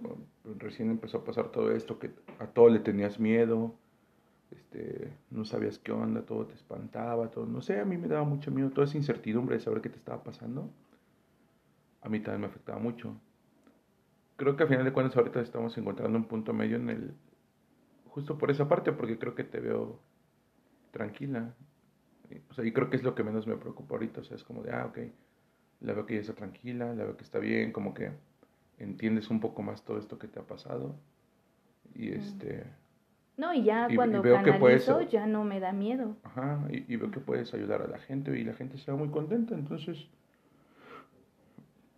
recién 0.58 0.90
empezó 0.90 1.20
a 1.20 1.24
pasar 1.24 1.50
todo 1.50 1.72
esto, 1.72 2.00
que 2.00 2.10
a 2.40 2.48
todo 2.48 2.70
le 2.70 2.80
tenías 2.80 3.20
miedo, 3.20 3.76
este, 4.50 5.12
no 5.30 5.46
sabías 5.46 5.78
qué 5.78 5.92
onda, 5.92 6.24
todo 6.24 6.48
te 6.48 6.56
espantaba, 6.56 7.30
todo, 7.30 7.46
no 7.46 7.62
sé, 7.62 7.80
a 7.80 7.86
mí 7.86 7.98
me 7.98 8.08
daba 8.08 8.24
mucho 8.24 8.50
miedo, 8.50 8.72
toda 8.72 8.86
esa 8.86 8.98
incertidumbre 8.98 9.58
de 9.58 9.62
saber 9.62 9.82
qué 9.82 9.90
te 9.90 9.98
estaba 9.98 10.24
pasando, 10.24 10.72
a 12.02 12.10
mí 12.10 12.20
también 12.20 12.42
me 12.42 12.48
afectaba 12.48 12.80
mucho 12.80 13.16
creo 14.36 14.56
que 14.56 14.63
al 14.63 14.69
final 14.69 14.86
de 14.86 14.93
cuentas 14.93 15.15
ahorita 15.17 15.41
estamos 15.41 15.78
encontrando 15.78 16.17
un 16.17 16.26
punto 16.26 16.54
medio 16.54 16.78
en 16.78 16.89
el, 16.89 17.13
justo 18.08 18.38
por 18.38 18.52
esa 18.52 18.67
parte, 18.67 18.91
porque 18.91 19.17
creo 19.17 19.36
que 19.36 19.43
te 19.43 19.60
veo 19.60 20.00
tranquila. 20.91 21.54
O 22.50 22.54
sea, 22.54 22.65
y 22.65 22.72
creo 22.72 22.89
que 22.89 22.98
es 22.98 23.04
lo 23.04 23.15
que 23.15 23.24
menos 23.24 23.48
me 23.48 23.58
preocupa 23.58 23.96
ahorita, 23.96 24.22
o 24.22 24.24
sea, 24.24 24.36
es 24.36 24.43
como 24.43 24.63
de, 24.63 24.72
ah, 24.72 24.86
ok, 24.86 25.00
la 25.82 25.93
veo 25.93 26.06
que 26.06 26.13
ella 26.13 26.22
está 26.22 26.34
tranquila, 26.34 26.93
la 26.93 27.04
veo 27.04 27.17
que 27.17 27.24
está 27.24 27.39
bien, 27.39 27.72
como 27.72 27.93
que 27.93 28.12
entiendes 28.80 29.30
un 29.30 29.39
poco 29.39 29.62
más 29.62 29.84
todo 29.84 29.98
esto 29.98 30.17
que 30.17 30.28
te 30.28 30.39
ha 30.39 30.43
pasado. 30.43 30.96
Y 31.93 32.10
este... 32.10 32.65
No, 33.36 33.52
y 33.54 33.63
ya 33.63 33.88
cuando 33.96 34.22
canalizo 34.22 35.02
ya 35.02 35.26
no 35.26 35.43
me 35.43 35.60
da 35.60 35.74
miedo. 35.74 36.15
Ajá, 36.24 36.63
y, 36.69 36.91
y, 36.91 36.98
veo 36.98 37.10
que 37.10 37.19
puedes 37.19 37.52
ayudar 37.54 37.82
a 37.82 37.88
la 37.88 37.98
gente 37.98 38.38
y 38.39 38.43
la 38.43 38.54
gente 38.54 38.78
se 38.78 38.91
va 38.91 38.98
muy 38.98 39.10
contenta, 39.10 39.56
entonces, 39.56 40.08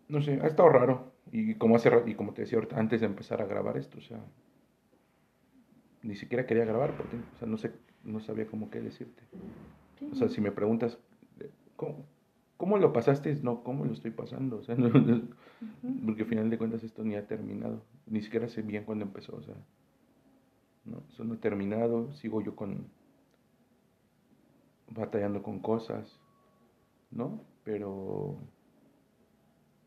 no 0.08 0.22
sé, 0.22 0.40
ha 0.42 0.48
estado 0.48 0.70
raro. 0.70 1.15
Y 1.32 1.56
como, 1.56 1.76
hace, 1.76 1.92
y 2.06 2.16
como 2.16 2.34
te 2.34 2.44
decía 2.44 2.60
antes 2.76 3.02
de 3.02 3.08
empezar 3.08 3.42
a 3.42 3.46
grabar 3.46 3.78
esto, 3.78 3.98
o 3.98 4.02
sea, 4.02 4.20
ni 6.04 6.16
siquiera 6.16 6.46
quería 6.46 6.66
grabar 6.66 6.96
porque, 6.96 7.18
o 7.18 7.38
sea, 7.40 7.48
no, 7.48 7.58
sé, 7.58 7.72
no 8.04 8.20
sabía 8.20 8.46
cómo 8.46 8.70
qué 8.70 8.80
decirte. 8.80 9.24
O 10.12 10.16
sea, 10.16 10.30
si 10.30 10.40
me 10.40 10.52
preguntas, 10.52 11.00
¿cómo? 11.76 12.06
cómo 12.58 12.78
lo 12.78 12.94
pasaste, 12.94 13.36
no, 13.42 13.64
cómo 13.64 13.86
lo 13.86 13.94
estoy 13.94 14.12
pasando, 14.12 14.58
o 14.58 14.64
sea, 14.64 14.76
porque 16.06 16.24
al 16.24 16.28
final 16.28 16.50
de 16.50 16.58
cuentas 16.58 16.84
esto 16.84 17.04
ni 17.04 17.16
ha 17.16 17.28
terminado, 17.28 17.84
ni 18.08 18.22
siquiera 18.22 18.48
sé 18.48 18.62
bien 18.62 18.86
cuándo 18.86 19.06
empezó, 19.06 19.36
o 19.36 19.42
sea, 19.42 19.56
no, 20.86 21.04
eso 21.10 21.24
no 21.24 21.36
ha 21.36 21.40
terminado, 21.40 22.12
sigo 22.14 22.42
yo 22.42 22.56
con, 22.56 22.88
batallando 24.90 25.44
con 25.44 25.60
cosas, 25.60 26.20
¿no? 27.12 27.42
Pero, 27.64 28.38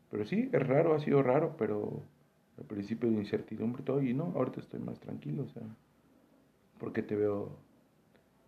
pero 0.09 0.25
sí, 0.25 0.49
es 0.51 0.67
raro, 0.67 0.93
ha 0.93 0.99
sido 0.99 1.21
raro, 1.23 1.55
pero 1.57 2.03
al 2.57 2.65
principio 2.65 3.09
de 3.09 3.15
incertidumbre 3.15 3.83
todo, 3.83 4.01
y 4.01 4.13
no, 4.13 4.33
ahorita 4.35 4.59
estoy 4.59 4.79
más 4.79 4.99
tranquilo, 4.99 5.43
o 5.43 5.49
sea, 5.49 5.63
porque 6.79 7.01
te 7.03 7.15
veo 7.15 7.57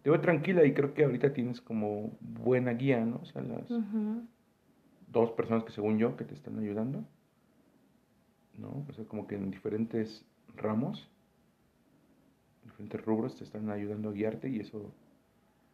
te 0.04 0.10
veo 0.10 0.19
tranquila 0.19 0.65
y 0.65 0.74
creo 0.74 0.93
que 0.93 1.04
ahorita 1.04 1.34
tienes 1.34 1.62
como 1.62 2.17
buena 2.19 2.71
guía, 2.74 3.06
¿no? 3.06 3.19
O 3.21 3.26
sea, 3.26 3.41
las 3.43 3.69
dos 5.12 5.32
personas 5.32 5.63
que 5.63 5.71
según 5.71 6.00
yo 6.00 6.17
que 6.17 6.26
te 6.26 6.34
están 6.34 6.58
ayudando, 6.58 7.04
¿no? 8.58 8.86
O 8.89 8.93
sea, 8.93 9.06
como 9.06 9.28
que 9.28 9.36
en 9.36 9.52
diferentes 9.52 10.26
ramos, 10.56 11.08
diferentes 12.63 13.04
rubros 13.06 13.36
te 13.36 13.43
están 13.43 13.69
ayudando 13.69 14.10
a 14.10 14.13
guiarte 14.13 14.50
y 14.50 14.60
eso 14.60 14.91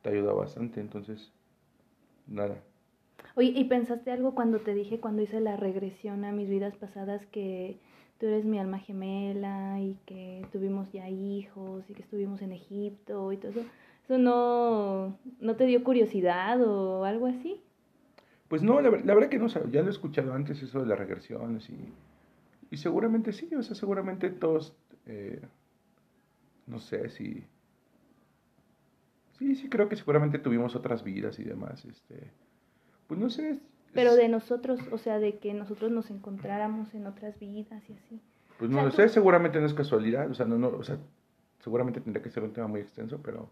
te 0.02 0.10
ayuda 0.10 0.34
bastante, 0.34 0.82
entonces, 0.82 1.32
nada. 2.28 2.62
Oye, 3.38 3.54
¿y 3.56 3.66
pensaste 3.66 4.10
algo 4.10 4.34
cuando 4.34 4.58
te 4.58 4.74
dije, 4.74 5.00
cuando 5.00 5.22
hice 5.22 5.40
la 5.40 5.58
regresión 5.58 6.26
a 6.26 6.32
mis 6.32 6.50
vidas 6.50 6.76
pasadas, 6.76 7.24
que 7.28 7.78
tú 8.20 8.26
eres 8.26 8.46
mi 8.46 8.58
alma 8.58 8.80
gemela 8.80 9.80
y 9.80 9.96
que 10.08 10.44
tuvimos 10.52 10.92
ya 10.92 11.08
hijos 11.08 11.88
y 11.88 11.94
que 11.94 12.02
estuvimos 12.02 12.42
en 12.42 12.52
Egipto 12.52 13.32
y 13.32 13.38
todo 13.38 13.52
eso? 13.52 13.62
¿Eso 14.06 14.18
no, 14.18 15.20
no 15.40 15.56
te 15.56 15.68
dio 15.68 15.84
curiosidad 15.84 16.60
o 16.64 17.04
algo 17.04 17.28
así? 17.28 17.62
Pues 18.48 18.64
no, 18.64 18.82
la, 18.82 18.90
verdad 18.90 19.30
que 19.30 19.38
no, 19.38 19.46
ya 19.70 19.84
lo 19.84 19.88
he 19.88 19.92
escuchado 19.92 20.34
antes 20.34 20.64
eso 20.64 20.80
de 20.80 20.88
las 20.88 20.98
regresiones 20.98 21.70
y, 21.70 21.94
y 22.72 22.78
seguramente 22.78 23.34
sí, 23.34 23.54
o 23.54 23.62
sea, 23.62 23.76
seguramente 23.76 24.32
todos, 24.32 24.76
eh, 25.06 25.40
no 26.66 26.80
sé 26.80 27.10
si... 27.10 27.46
Sí, 29.38 29.54
sí, 29.54 29.70
creo 29.70 29.88
que 29.90 29.96
seguramente 29.96 30.40
tuvimos 30.40 30.76
otras 30.76 31.04
vidas 31.04 31.38
y 31.38 31.44
demás, 31.44 31.86
este... 31.86 32.32
Pues 33.08 33.20
no 33.20 33.30
sé. 33.30 33.60
Pero 33.94 34.16
de 34.16 34.28
nosotros, 34.28 34.80
o 34.92 34.98
sea, 34.98 35.20
de 35.20 35.40
que 35.40 35.54
nosotros 35.54 35.92
nos 35.92 36.12
encontráramos 36.12 36.94
en 36.94 37.08
otras 37.08 37.40
vidas 37.40 37.90
y 37.90 37.94
así. 37.94 38.22
Pues 38.60 38.70
no 38.70 38.84
lo 38.84 38.92
sé, 38.92 39.08
seguramente 39.10 39.60
no 39.60 39.66
es 39.66 39.74
casualidad, 39.74 40.30
o 40.30 40.34
sea, 40.34 40.46
no, 40.46 40.58
no, 40.58 40.70
o 40.70 40.84
sea, 40.84 40.98
seguramente 41.60 42.02
tendría 42.02 42.24
que 42.24 42.30
ser 42.30 42.44
un 42.44 42.54
tema 42.54 42.68
muy 42.68 42.82
extenso, 42.82 43.20
pero 43.24 43.50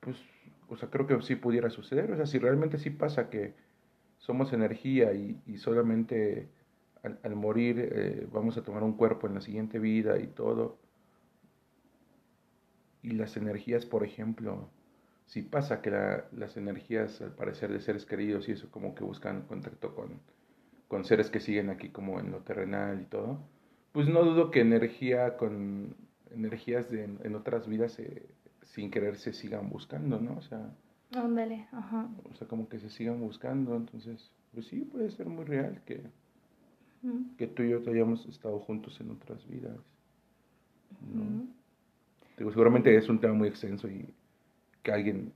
pues, 0.00 0.16
o 0.68 0.76
sea, 0.76 0.88
creo 0.90 1.06
que 1.06 1.20
sí 1.22 1.36
pudiera 1.36 1.70
suceder. 1.70 2.10
O 2.12 2.16
sea, 2.16 2.26
si 2.26 2.38
realmente 2.38 2.78
sí 2.78 2.90
pasa 2.90 3.30
que 3.30 3.54
somos 4.18 4.52
energía 4.52 5.12
y, 5.12 5.40
y 5.46 5.58
solamente 5.58 6.48
al, 7.02 7.36
morir 7.36 7.90
eh, 7.92 8.26
vamos 8.32 8.56
a 8.56 8.62
tomar 8.62 8.82
un 8.82 8.94
cuerpo 8.94 9.26
en 9.26 9.34
la 9.34 9.40
siguiente 9.40 9.78
vida 9.78 10.18
y 10.18 10.26
todo. 10.26 10.78
Y 13.02 13.12
las 13.12 13.36
energías, 13.36 13.86
por 13.86 14.04
ejemplo, 14.04 14.68
si 15.30 15.42
pasa 15.42 15.80
que 15.80 15.90
las 15.90 16.56
energías, 16.56 17.20
al 17.22 17.32
parecer, 17.36 17.72
de 17.72 17.80
seres 17.80 18.04
queridos 18.04 18.48
y 18.48 18.52
eso, 18.52 18.68
como 18.68 18.96
que 18.96 19.04
buscan 19.04 19.42
contacto 19.42 19.94
con, 19.94 20.20
con 20.88 21.04
seres 21.04 21.30
que 21.30 21.38
siguen 21.38 21.70
aquí 21.70 21.90
como 21.90 22.18
en 22.18 22.32
lo 22.32 22.38
terrenal 22.40 23.00
y 23.00 23.04
todo, 23.04 23.38
pues 23.92 24.08
no 24.08 24.24
dudo 24.24 24.50
que 24.50 24.60
energía 24.60 25.36
con 25.36 25.94
energías 26.32 26.90
de, 26.90 27.04
en 27.04 27.34
otras 27.36 27.68
vidas 27.68 27.92
se 27.92 28.26
sin 28.62 28.90
querer 28.90 29.16
se 29.16 29.32
sigan 29.32 29.70
buscando, 29.70 30.20
¿no? 30.20 30.36
O 30.36 30.42
sea, 30.42 30.72
Ándale, 31.12 31.68
ajá. 31.70 32.08
O 32.28 32.34
sea, 32.34 32.48
como 32.48 32.68
que 32.68 32.80
se 32.80 32.90
sigan 32.90 33.20
buscando, 33.20 33.76
entonces, 33.76 34.32
pues 34.52 34.66
sí, 34.66 34.80
puede 34.80 35.12
ser 35.12 35.26
muy 35.26 35.44
real 35.44 35.80
que, 35.84 36.02
que 37.38 37.46
tú 37.46 37.62
y 37.62 37.70
yo 37.70 37.78
hayamos 37.86 38.26
estado 38.26 38.58
juntos 38.58 39.00
en 39.00 39.12
otras 39.12 39.46
vidas. 39.46 39.78
¿no? 41.14 41.46
Digo, 42.36 42.50
seguramente 42.50 42.96
es 42.96 43.08
un 43.08 43.20
tema 43.20 43.34
muy 43.34 43.46
extenso 43.46 43.88
y 43.88 44.12
que 44.90 44.94
alguien 44.94 45.32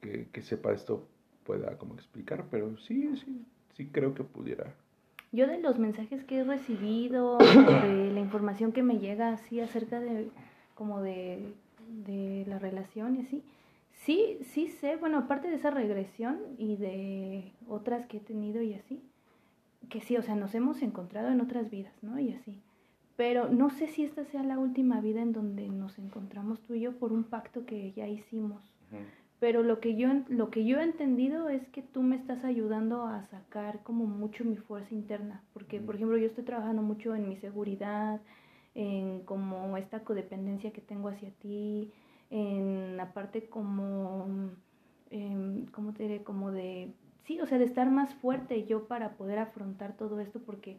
que, 0.00 0.28
que 0.32 0.42
sepa 0.42 0.72
esto 0.72 1.06
pueda 1.44 1.78
como 1.78 1.94
explicar, 1.94 2.46
pero 2.50 2.76
sí, 2.78 3.16
sí, 3.16 3.46
sí 3.76 3.86
creo 3.86 4.14
que 4.14 4.24
pudiera. 4.24 4.74
Yo 5.32 5.46
de 5.46 5.60
los 5.60 5.78
mensajes 5.78 6.24
que 6.24 6.38
he 6.38 6.44
recibido, 6.44 7.38
de 7.38 8.10
la 8.12 8.20
información 8.20 8.72
que 8.72 8.82
me 8.82 8.98
llega 8.98 9.32
así 9.32 9.60
acerca 9.60 10.00
de 10.00 10.28
como 10.74 11.00
de 11.00 11.54
de 12.04 12.44
la 12.46 12.58
relación 12.58 13.16
y 13.16 13.20
así, 13.20 13.42
sí, 13.92 14.38
sí 14.42 14.68
sé, 14.68 14.96
bueno, 14.96 15.18
aparte 15.18 15.48
de 15.48 15.56
esa 15.56 15.70
regresión 15.70 16.38
y 16.58 16.76
de 16.76 17.52
otras 17.68 18.06
que 18.06 18.18
he 18.18 18.20
tenido 18.20 18.62
y 18.62 18.74
así, 18.74 19.02
que 19.88 20.00
sí, 20.00 20.16
o 20.16 20.22
sea, 20.22 20.36
nos 20.36 20.54
hemos 20.54 20.82
encontrado 20.82 21.30
en 21.30 21.40
otras 21.40 21.70
vidas, 21.70 21.92
¿no? 22.02 22.18
Y 22.18 22.32
así. 22.32 22.60
Pero 23.20 23.50
no 23.50 23.68
sé 23.68 23.86
si 23.86 24.02
esta 24.02 24.24
sea 24.24 24.42
la 24.42 24.58
última 24.58 25.02
vida 25.02 25.20
en 25.20 25.34
donde 25.34 25.68
nos 25.68 25.98
encontramos 25.98 26.58
tú 26.62 26.72
y 26.72 26.80
yo 26.80 26.92
por 26.92 27.12
un 27.12 27.24
pacto 27.24 27.66
que 27.66 27.92
ya 27.92 28.08
hicimos. 28.08 28.62
Pero 29.38 29.62
lo 29.62 29.78
que, 29.78 29.94
yo, 29.94 30.08
lo 30.30 30.48
que 30.48 30.64
yo 30.64 30.80
he 30.80 30.84
entendido 30.84 31.50
es 31.50 31.68
que 31.68 31.82
tú 31.82 32.00
me 32.00 32.16
estás 32.16 32.44
ayudando 32.44 33.04
a 33.04 33.22
sacar 33.24 33.82
como 33.82 34.06
mucho 34.06 34.46
mi 34.46 34.56
fuerza 34.56 34.94
interna. 34.94 35.42
Porque, 35.52 35.80
por 35.80 35.96
ejemplo, 35.96 36.16
yo 36.16 36.28
estoy 36.28 36.44
trabajando 36.44 36.80
mucho 36.80 37.14
en 37.14 37.28
mi 37.28 37.36
seguridad, 37.36 38.22
en 38.74 39.20
como 39.26 39.76
esta 39.76 40.00
codependencia 40.00 40.72
que 40.72 40.80
tengo 40.80 41.10
hacia 41.10 41.30
ti, 41.42 41.92
en 42.30 42.96
la 42.96 43.12
parte 43.12 43.50
como, 43.50 44.48
eh, 45.10 45.66
¿cómo 45.72 45.92
te 45.92 46.04
diré? 46.04 46.22
Como 46.22 46.52
de, 46.52 46.94
sí, 47.24 47.38
o 47.38 47.44
sea, 47.44 47.58
de 47.58 47.66
estar 47.66 47.90
más 47.90 48.14
fuerte 48.14 48.64
yo 48.64 48.86
para 48.86 49.10
poder 49.18 49.40
afrontar 49.40 49.94
todo 49.94 50.20
esto, 50.20 50.40
porque 50.40 50.78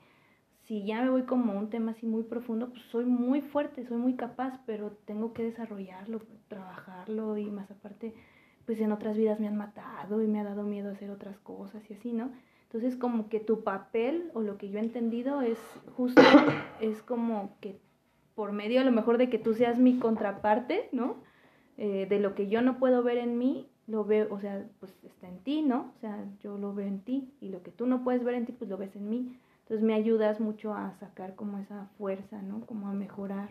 si 0.72 0.86
ya 0.86 1.02
me 1.02 1.10
voy 1.10 1.24
como 1.24 1.52
un 1.52 1.70
tema 1.70 1.92
así 1.92 2.06
muy 2.06 2.24
profundo, 2.24 2.70
pues 2.70 2.82
soy 2.84 3.04
muy 3.04 3.42
fuerte, 3.42 3.86
soy 3.86 3.98
muy 3.98 4.16
capaz, 4.16 4.58
pero 4.66 4.92
tengo 5.04 5.34
que 5.34 5.44
desarrollarlo, 5.44 6.22
trabajarlo 6.48 7.38
y 7.38 7.52
más 7.52 7.70
aparte, 7.70 8.14
pues 8.66 8.80
en 8.80 8.94
otras 8.94 9.18
vidas 9.18 9.42
me 9.42 9.50
han 9.50 9.58
matado 9.58 10.24
y 10.24 10.28
me 10.28 10.40
ha 10.40 10.46
dado 10.46 10.64
miedo 10.64 10.90
hacer 10.90 11.12
otras 11.12 11.38
cosas 11.40 11.84
y 11.90 11.96
así, 11.96 12.14
¿no? 12.14 12.32
Entonces 12.68 12.96
como 12.96 13.28
que 13.28 13.42
tu 13.42 13.66
papel 13.66 14.32
o 14.34 14.44
lo 14.44 14.58
que 14.58 14.70
yo 14.70 14.80
he 14.80 14.82
entendido 14.82 15.42
es 15.42 15.60
justo, 15.98 16.22
es 16.80 17.02
como 17.02 17.58
que 17.60 17.78
por 18.34 18.54
medio 18.54 18.80
a 18.80 18.86
lo 18.86 18.94
mejor 18.94 19.18
de 19.18 19.30
que 19.30 19.40
tú 19.40 19.54
seas 19.54 19.78
mi 19.78 20.00
contraparte, 20.00 20.88
¿no? 20.94 21.18
Eh, 21.76 22.06
de 22.10 22.18
lo 22.22 22.34
que 22.34 22.48
yo 22.48 22.62
no 22.62 22.80
puedo 22.80 23.04
ver 23.04 23.18
en 23.18 23.38
mí, 23.38 23.68
lo 23.88 24.06
veo, 24.06 24.34
o 24.34 24.40
sea, 24.40 24.66
pues 24.80 24.94
está 25.04 25.28
en 25.28 25.40
ti, 25.40 25.64
¿no? 25.64 25.92
O 25.98 26.00
sea, 26.00 26.24
yo 26.42 26.58
lo 26.58 26.74
veo 26.74 26.88
en 26.88 27.02
ti 27.02 27.34
y 27.42 27.50
lo 27.50 27.62
que 27.62 27.72
tú 27.72 27.88
no 27.88 28.06
puedes 28.06 28.24
ver 28.24 28.36
en 28.36 28.46
ti, 28.46 28.54
pues 28.54 28.70
lo 28.70 28.78
ves 28.78 28.96
en 28.96 29.10
mí. 29.10 29.38
Entonces 29.62 29.86
me 29.86 29.94
ayudas 29.94 30.40
mucho 30.40 30.74
a 30.74 30.94
sacar 30.94 31.36
como 31.36 31.58
esa 31.58 31.88
fuerza, 31.98 32.42
¿no? 32.42 32.66
Como 32.66 32.88
a 32.90 32.94
mejorar. 32.94 33.50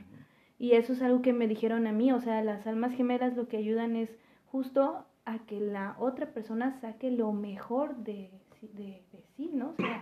Y 0.59 0.73
eso 0.73 0.93
es 0.93 1.03
algo 1.03 1.23
que 1.23 1.33
me 1.33 1.49
dijeron 1.49 1.87
a 1.87 1.93
mí, 1.93 2.13
o 2.13 2.21
sea, 2.21 2.43
las 2.43 2.67
almas 2.67 2.93
gemelas 2.93 3.37
lo 3.37 3.49
que 3.49 3.57
ayudan 3.57 3.97
es 3.97 4.11
justo 4.47 5.07
a 5.25 5.39
que 5.47 5.61
la 5.61 5.97
otra 5.99 6.33
persona 6.35 6.79
saque 6.81 7.11
lo 7.11 7.33
mejor 7.33 7.97
de 7.97 8.31
de, 8.69 9.03
sí, 9.37 9.51
¿no? 9.53 9.71
O 9.71 9.77
sea, 9.77 10.01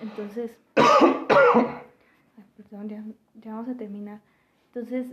entonces, 0.00 0.56
perdón, 2.56 2.88
ya, 2.88 3.04
ya 3.34 3.54
vamos 3.54 3.68
a 3.68 3.76
terminar. 3.76 4.20
Entonces, 4.66 5.06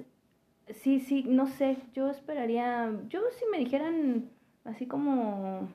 sí, 0.69 0.99
sí, 0.99 1.23
no 1.27 1.47
sé, 1.47 1.77
yo 1.93 2.09
esperaría, 2.09 2.91
yo 3.09 3.21
si 3.37 3.45
me 3.51 3.59
dijeran 3.59 4.29
así 4.65 4.87
como, 4.87 5.69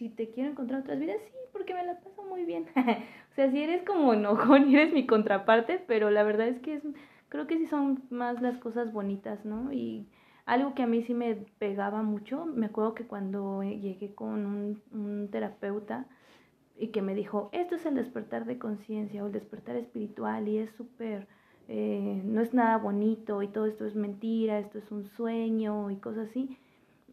si 0.00 0.08
te 0.08 0.30
quiero 0.30 0.50
encontrar 0.50 0.80
otras 0.80 0.98
vidas, 0.98 1.18
sí, 1.26 1.36
porque 1.52 1.74
me 1.74 1.84
la 1.84 2.00
paso 2.00 2.24
muy 2.24 2.46
bien. 2.46 2.66
o 3.30 3.34
sea, 3.34 3.50
si 3.50 3.62
eres 3.62 3.82
como 3.82 4.14
enojón 4.14 4.68
y 4.70 4.76
eres 4.76 4.94
mi 4.94 5.06
contraparte, 5.06 5.78
pero 5.86 6.10
la 6.10 6.22
verdad 6.22 6.48
es 6.48 6.58
que 6.60 6.74
es, 6.74 6.82
creo 7.28 7.46
que 7.46 7.58
sí 7.58 7.66
son 7.66 8.02
más 8.08 8.40
las 8.40 8.56
cosas 8.56 8.94
bonitas, 8.94 9.44
¿no? 9.44 9.70
Y 9.74 10.08
algo 10.46 10.74
que 10.74 10.82
a 10.82 10.86
mí 10.86 11.02
sí 11.02 11.12
me 11.12 11.34
pegaba 11.58 12.02
mucho, 12.02 12.46
me 12.46 12.66
acuerdo 12.66 12.94
que 12.94 13.06
cuando 13.06 13.62
llegué 13.62 14.14
con 14.14 14.46
un, 14.46 14.82
un 14.90 15.28
terapeuta, 15.30 16.06
y 16.78 16.88
que 16.88 17.02
me 17.02 17.14
dijo, 17.14 17.50
esto 17.52 17.74
es 17.74 17.84
el 17.84 17.94
despertar 17.94 18.46
de 18.46 18.58
conciencia 18.58 19.22
o 19.22 19.26
el 19.26 19.32
despertar 19.32 19.76
espiritual 19.76 20.48
y 20.48 20.56
es 20.56 20.70
súper, 20.76 21.28
eh, 21.68 22.22
no 22.24 22.40
es 22.40 22.54
nada 22.54 22.78
bonito 22.78 23.42
y 23.42 23.48
todo 23.48 23.66
esto 23.66 23.84
es 23.84 23.94
mentira, 23.94 24.58
esto 24.58 24.78
es 24.78 24.90
un 24.90 25.04
sueño 25.10 25.90
y 25.90 25.96
cosas 25.96 26.30
así, 26.30 26.56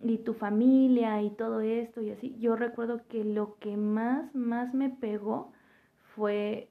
y 0.03 0.19
tu 0.19 0.33
familia 0.33 1.21
y 1.21 1.31
todo 1.31 1.61
esto 1.61 2.01
y 2.01 2.11
así. 2.11 2.35
Yo 2.39 2.55
recuerdo 2.55 3.01
que 3.07 3.23
lo 3.23 3.57
que 3.59 3.77
más, 3.77 4.33
más 4.35 4.73
me 4.73 4.89
pegó 4.89 5.51
fue, 6.15 6.69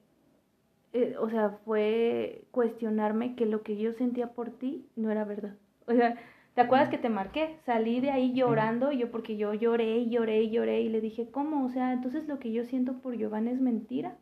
eh, 0.92 1.16
o 1.18 1.28
sea, 1.30 1.50
fue 1.64 2.44
cuestionarme 2.50 3.34
que 3.34 3.46
lo 3.46 3.62
que 3.62 3.76
yo 3.76 3.92
sentía 3.92 4.32
por 4.32 4.50
ti 4.50 4.86
no 4.96 5.10
era 5.10 5.24
verdad. 5.24 5.56
O 5.86 5.92
sea, 5.92 6.16
¿Te 6.56 6.62
acuerdas 6.62 6.88
que 6.88 6.96
te 6.96 7.10
marqué? 7.10 7.58
Salí 7.66 8.00
de 8.00 8.10
ahí 8.10 8.32
llorando, 8.32 8.90
yo 8.90 9.10
porque 9.10 9.36
yo 9.36 9.52
lloré 9.52 9.98
y 9.98 10.08
lloré 10.08 10.40
y 10.40 10.50
lloré 10.50 10.80
y 10.80 10.88
le 10.88 11.02
dije, 11.02 11.30
¿cómo? 11.30 11.66
O 11.66 11.68
sea, 11.68 11.92
entonces 11.92 12.26
lo 12.26 12.38
que 12.38 12.50
yo 12.50 12.64
siento 12.64 12.94
por 12.94 13.14
Giovanni 13.14 13.50
es 13.50 13.60
mentira. 13.60 14.16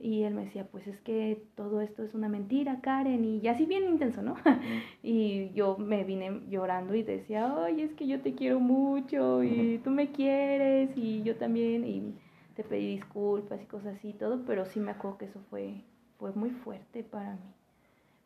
Y 0.00 0.22
él 0.22 0.32
me 0.32 0.44
decía, 0.44 0.64
pues 0.64 0.86
es 0.86 1.00
que 1.00 1.42
todo 1.56 1.80
esto 1.80 2.04
es 2.04 2.14
una 2.14 2.28
mentira, 2.28 2.80
Karen, 2.80 3.24
y 3.24 3.48
así 3.48 3.66
bien 3.66 3.82
intenso, 3.84 4.22
¿no? 4.22 4.36
y 5.02 5.50
yo 5.54 5.76
me 5.76 6.04
vine 6.04 6.42
llorando 6.48 6.94
y 6.94 7.02
decía, 7.02 7.52
ay, 7.64 7.82
es 7.82 7.92
que 7.94 8.06
yo 8.06 8.20
te 8.20 8.34
quiero 8.34 8.60
mucho 8.60 9.42
y 9.42 9.80
tú 9.82 9.90
me 9.90 10.12
quieres 10.12 10.96
y 10.96 11.24
yo 11.24 11.34
también, 11.34 11.84
y 11.84 12.14
te 12.54 12.62
pedí 12.62 12.94
disculpas 12.94 13.60
y 13.60 13.66
cosas 13.66 13.96
así 13.96 14.10
y 14.10 14.12
todo, 14.12 14.44
pero 14.46 14.66
sí 14.66 14.78
me 14.78 14.92
acuerdo 14.92 15.18
que 15.18 15.24
eso 15.24 15.40
fue, 15.50 15.82
fue 16.18 16.32
muy 16.32 16.50
fuerte 16.50 17.02
para 17.02 17.32
mí. 17.32 17.52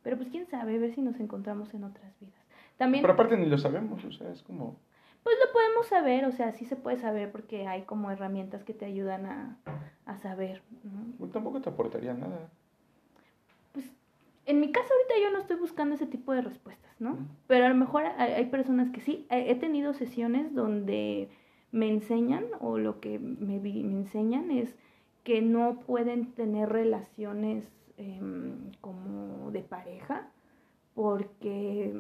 Pero 0.03 0.19
pues 0.19 0.29
quién 0.29 0.47
sabe, 0.49 0.77
a 0.77 0.79
ver 0.79 0.95
si 0.95 1.01
nos 1.01 1.19
encontramos 1.21 1.73
en 1.73 1.85
otras 1.85 2.13
vidas. 2.21 2.35
También, 2.77 3.03
Pero 3.03 3.15
aparte 3.15 3.37
ni 3.39 3.47
lo 3.47 3.57
sabemos, 3.57 4.05
o 4.05 4.13
sea, 4.13 4.31
es 4.31 4.43
como... 4.43 4.77
pues 5.23 5.37
lo 5.45 5.53
podemos 5.53 5.87
saber, 5.87 6.25
o 6.27 6.33
sea, 6.33 6.53
sí 6.53 6.65
se 6.65 6.77
puede 6.77 6.99
saber 6.99 7.31
porque 7.31 7.67
hay 7.67 7.83
como 7.83 8.11
herramientas 8.11 8.65
que 8.65 8.75
te 8.75 8.85
ayudan 8.85 9.27
a, 9.27 9.57
a 10.07 10.19
saber, 10.19 10.63
¿no? 10.85 11.13
pues, 11.19 11.31
tampoco 11.33 11.61
te 11.61 11.71
aportaría 11.71 12.15
nada. 12.15 12.51
Pues 13.73 13.87
en 14.47 14.61
mi 14.61 14.73
caso 14.73 14.89
ahorita 14.93 15.15
yo 15.25 15.33
no 15.33 15.39
estoy 15.39 15.57
buscando 15.57 15.95
ese 15.95 16.07
tipo 16.07 16.33
de 16.33 16.43
respuestas, 16.43 16.91
¿no? 17.01 17.17
Pero 17.47 17.67
a 17.67 17.69
lo 17.69 17.75
mejor 17.77 18.05
hay, 18.19 18.33
hay 18.33 18.47
personas 18.47 18.91
que 18.91 19.01
sí. 19.01 19.27
He 19.31 19.55
tenido 19.55 19.95
sesiones 19.95 20.55
donde 20.55 21.29
me 21.71 21.89
enseñan 21.89 22.45
o 22.61 22.77
lo 22.79 23.01
que 23.01 23.19
me, 23.19 23.59
vi- 23.61 23.83
me 23.85 23.93
enseñan 24.01 24.51
es 24.51 24.75
que 25.25 25.41
no 25.41 25.79
pueden 25.87 26.33
tener 26.33 26.69
relaciones 26.69 27.69
em, 27.97 28.73
como 28.81 29.51
de 29.53 29.61
pareja 29.63 30.29
porque 30.95 31.95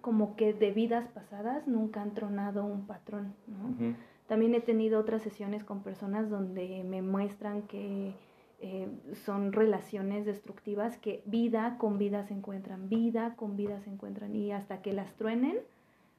como 0.00 0.36
que 0.36 0.52
de 0.52 0.70
vidas 0.70 1.08
pasadas 1.08 1.66
nunca 1.66 2.02
han 2.02 2.14
tronado 2.14 2.64
un 2.64 2.86
patrón, 2.86 3.34
¿no? 3.46 3.94
También 4.26 4.54
he 4.54 4.60
tenido 4.60 5.00
otras 5.00 5.22
sesiones 5.22 5.64
con 5.64 5.82
personas 5.82 6.30
donde 6.30 6.84
me 6.84 7.02
muestran 7.02 7.62
que 7.62 8.14
eh, 8.60 8.88
son 9.24 9.52
relaciones 9.52 10.26
destructivas 10.26 10.98
que 10.98 11.22
vida 11.24 11.76
con 11.78 11.98
vida 11.98 12.24
se 12.24 12.34
encuentran, 12.34 12.88
vida 12.88 13.34
con 13.34 13.56
vida 13.56 13.80
se 13.80 13.90
encuentran 13.90 14.36
y 14.36 14.52
hasta 14.52 14.82
que 14.82 14.92
las 14.92 15.14
truenen 15.14 15.56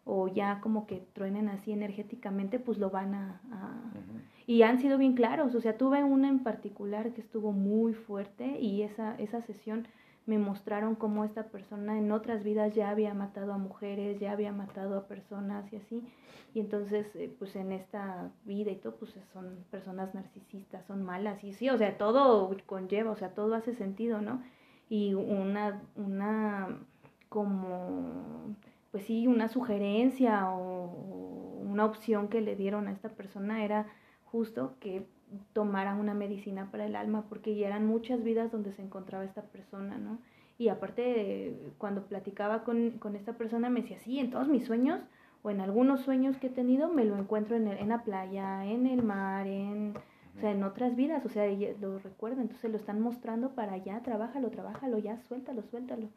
o 0.05 0.27
ya 0.27 0.59
como 0.61 0.87
que 0.87 1.03
truenen 1.13 1.49
así 1.49 1.71
energéticamente, 1.71 2.59
pues 2.59 2.79
lo 2.79 2.89
van 2.89 3.13
a... 3.13 3.41
Y 4.47 4.63
han 4.63 4.79
sido 4.79 4.97
bien 4.97 5.13
claros, 5.13 5.53
o 5.53 5.61
sea, 5.61 5.77
tuve 5.77 6.03
una 6.03 6.27
en 6.27 6.39
particular 6.39 7.13
que 7.13 7.21
estuvo 7.21 7.51
muy 7.51 7.93
fuerte 7.93 8.59
y 8.59 8.81
esa, 8.81 9.15
esa 9.19 9.41
sesión 9.41 9.87
me 10.25 10.37
mostraron 10.37 10.95
cómo 10.95 11.25
esta 11.25 11.47
persona 11.47 11.97
en 11.97 12.11
otras 12.11 12.43
vidas 12.43 12.75
ya 12.75 12.89
había 12.89 13.13
matado 13.13 13.53
a 13.53 13.57
mujeres, 13.57 14.19
ya 14.19 14.31
había 14.31 14.51
matado 14.51 14.97
a 14.97 15.07
personas 15.07 15.71
y 15.73 15.77
así. 15.77 16.03
Y 16.53 16.59
entonces, 16.59 17.07
eh, 17.15 17.33
pues 17.39 17.55
en 17.55 17.71
esta 17.71 18.31
vida 18.45 18.71
y 18.71 18.75
todo, 18.75 18.95
pues 18.97 19.15
son 19.33 19.65
personas 19.71 20.13
narcisistas, 20.13 20.85
son 20.85 21.03
malas. 21.03 21.43
Y 21.43 21.53
sí, 21.53 21.69
o 21.69 21.77
sea, 21.77 21.97
todo 21.97 22.55
conlleva, 22.65 23.11
o 23.11 23.15
sea, 23.15 23.33
todo 23.33 23.55
hace 23.55 23.73
sentido, 23.73 24.21
¿no? 24.21 24.43
Y 24.89 25.13
una, 25.13 25.81
una 25.95 26.77
como, 27.29 28.55
pues 28.91 29.05
sí, 29.05 29.27
una 29.27 29.47
sugerencia 29.47 30.51
o, 30.51 30.85
o 30.85 31.61
una 31.61 31.85
opción 31.85 32.27
que 32.27 32.41
le 32.41 32.55
dieron 32.55 32.87
a 32.87 32.91
esta 32.91 33.09
persona 33.09 33.63
era 33.63 33.87
justo 34.25 34.75
que 34.79 35.05
tomara 35.53 35.95
una 35.95 36.13
medicina 36.13 36.69
para 36.71 36.85
el 36.85 36.95
alma, 36.95 37.23
porque 37.29 37.55
ya 37.55 37.67
eran 37.67 37.85
muchas 37.87 38.23
vidas 38.23 38.51
donde 38.51 38.71
se 38.73 38.81
encontraba 38.81 39.23
esta 39.23 39.41
persona, 39.43 39.97
¿no? 39.97 40.17
Y 40.57 40.67
aparte, 40.69 41.55
cuando 41.77 42.03
platicaba 42.03 42.63
con, 42.63 42.91
con 42.99 43.15
esta 43.15 43.33
persona, 43.33 43.69
me 43.69 43.81
decía, 43.81 43.97
sí, 43.99 44.19
en 44.19 44.29
todos 44.29 44.47
mis 44.47 44.65
sueños, 44.65 44.99
o 45.43 45.49
en 45.49 45.59
algunos 45.59 46.01
sueños 46.01 46.37
que 46.37 46.47
he 46.47 46.51
tenido, 46.51 46.89
me 46.89 47.03
lo 47.05 47.17
encuentro 47.17 47.55
en, 47.55 47.67
el- 47.67 47.79
en 47.79 47.89
la 47.89 48.03
playa, 48.03 48.63
en 48.65 48.85
el 48.85 49.01
mar, 49.01 49.47
en, 49.47 49.93
o 50.37 50.39
sea, 50.39 50.51
en 50.51 50.63
otras 50.63 50.95
vidas, 50.95 51.25
o 51.25 51.29
sea, 51.29 51.45
lo 51.79 51.97
recuerda, 51.99 52.41
entonces 52.41 52.69
lo 52.69 52.77
están 52.77 53.01
mostrando 53.01 53.49
para 53.49 53.73
allá, 53.73 54.01
trabájalo, 54.03 54.49
trabájalo, 54.51 54.99
ya, 54.99 55.17
suéltalo, 55.27 55.63
suéltalo. 55.63 56.09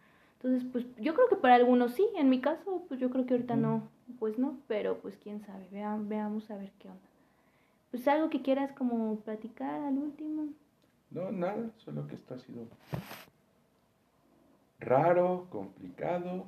Entonces, 0.43 0.69
pues 0.71 0.85
yo 1.01 1.15
creo 1.15 1.27
que 1.29 1.37
para 1.37 1.55
algunos 1.55 1.93
sí, 1.95 2.07
en 2.17 2.29
mi 2.29 2.41
caso, 2.41 2.85
pues 2.89 3.01
yo 3.01 3.09
creo 3.09 3.25
que 3.25 3.33
ahorita 3.35 3.57
no, 3.57 3.89
pues 4.19 4.39
no, 4.39 4.59
pero 4.69 4.99
pues 4.99 5.17
quién 5.17 5.41
sabe, 5.41 5.67
vea, 5.73 5.97
veamos 5.99 6.51
a 6.51 6.57
ver 6.59 6.71
qué 6.79 6.89
onda. 6.89 7.01
Pues 7.95 8.09
algo 8.09 8.29
que 8.29 8.43
quieras 8.43 8.73
como 8.73 9.21
platicar 9.21 9.85
al 9.85 9.97
último. 9.97 10.49
No, 11.13 11.31
nada, 11.31 11.71
solo 11.77 12.09
que 12.09 12.17
esto 12.17 12.35
ha 12.35 12.39
sido 12.41 12.67
raro, 14.81 15.47
complicado, 15.49 16.47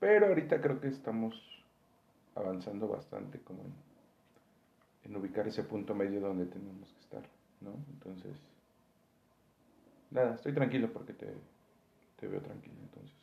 pero 0.00 0.28
ahorita 0.28 0.62
creo 0.62 0.80
que 0.80 0.88
estamos 0.88 1.34
avanzando 2.34 2.88
bastante 2.88 3.38
como 3.40 3.60
en, 3.64 3.74
en 5.10 5.16
ubicar 5.16 5.46
ese 5.46 5.62
punto 5.62 5.94
medio 5.94 6.22
donde 6.22 6.46
tenemos 6.46 6.90
que 6.90 7.00
estar, 7.00 7.22
¿no? 7.60 7.72
Entonces, 7.92 8.34
nada, 10.10 10.36
estoy 10.36 10.54
tranquilo 10.54 10.90
porque 10.90 11.12
te, 11.12 11.34
te 12.18 12.26
veo 12.28 12.40
tranquilo, 12.40 12.76
entonces, 12.80 13.14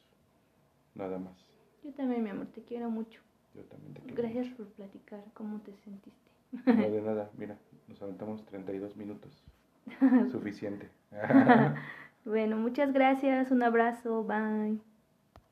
nada 0.93 1.17
más. 1.17 1.33
Yo 1.83 1.91
también, 1.93 2.23
mi 2.23 2.29
amor, 2.29 2.45
te 2.53 2.61
quiero 2.61 2.91
mucho. 2.91 3.21
Yo 3.55 3.63
también 3.63 3.95
te 3.95 4.01
quiero 4.01 4.21
Gracias 4.21 4.45
mucho. 4.49 4.57
por 4.57 4.67
platicar 4.73 5.23
cómo 5.33 5.61
te 5.61 5.75
sentiste. 5.77 6.34
No 6.67 6.89
de 6.89 7.01
nada, 7.01 7.29
mira, 7.37 7.57
nos 7.87 8.01
aventamos 8.01 8.45
32 8.45 8.95
minutos. 8.97 9.43
Suficiente. 10.31 10.89
Bueno, 12.25 12.57
muchas 12.57 12.91
gracias, 12.91 13.51
un 13.51 13.61
abrazo, 13.63 14.23
bye. 14.23 14.94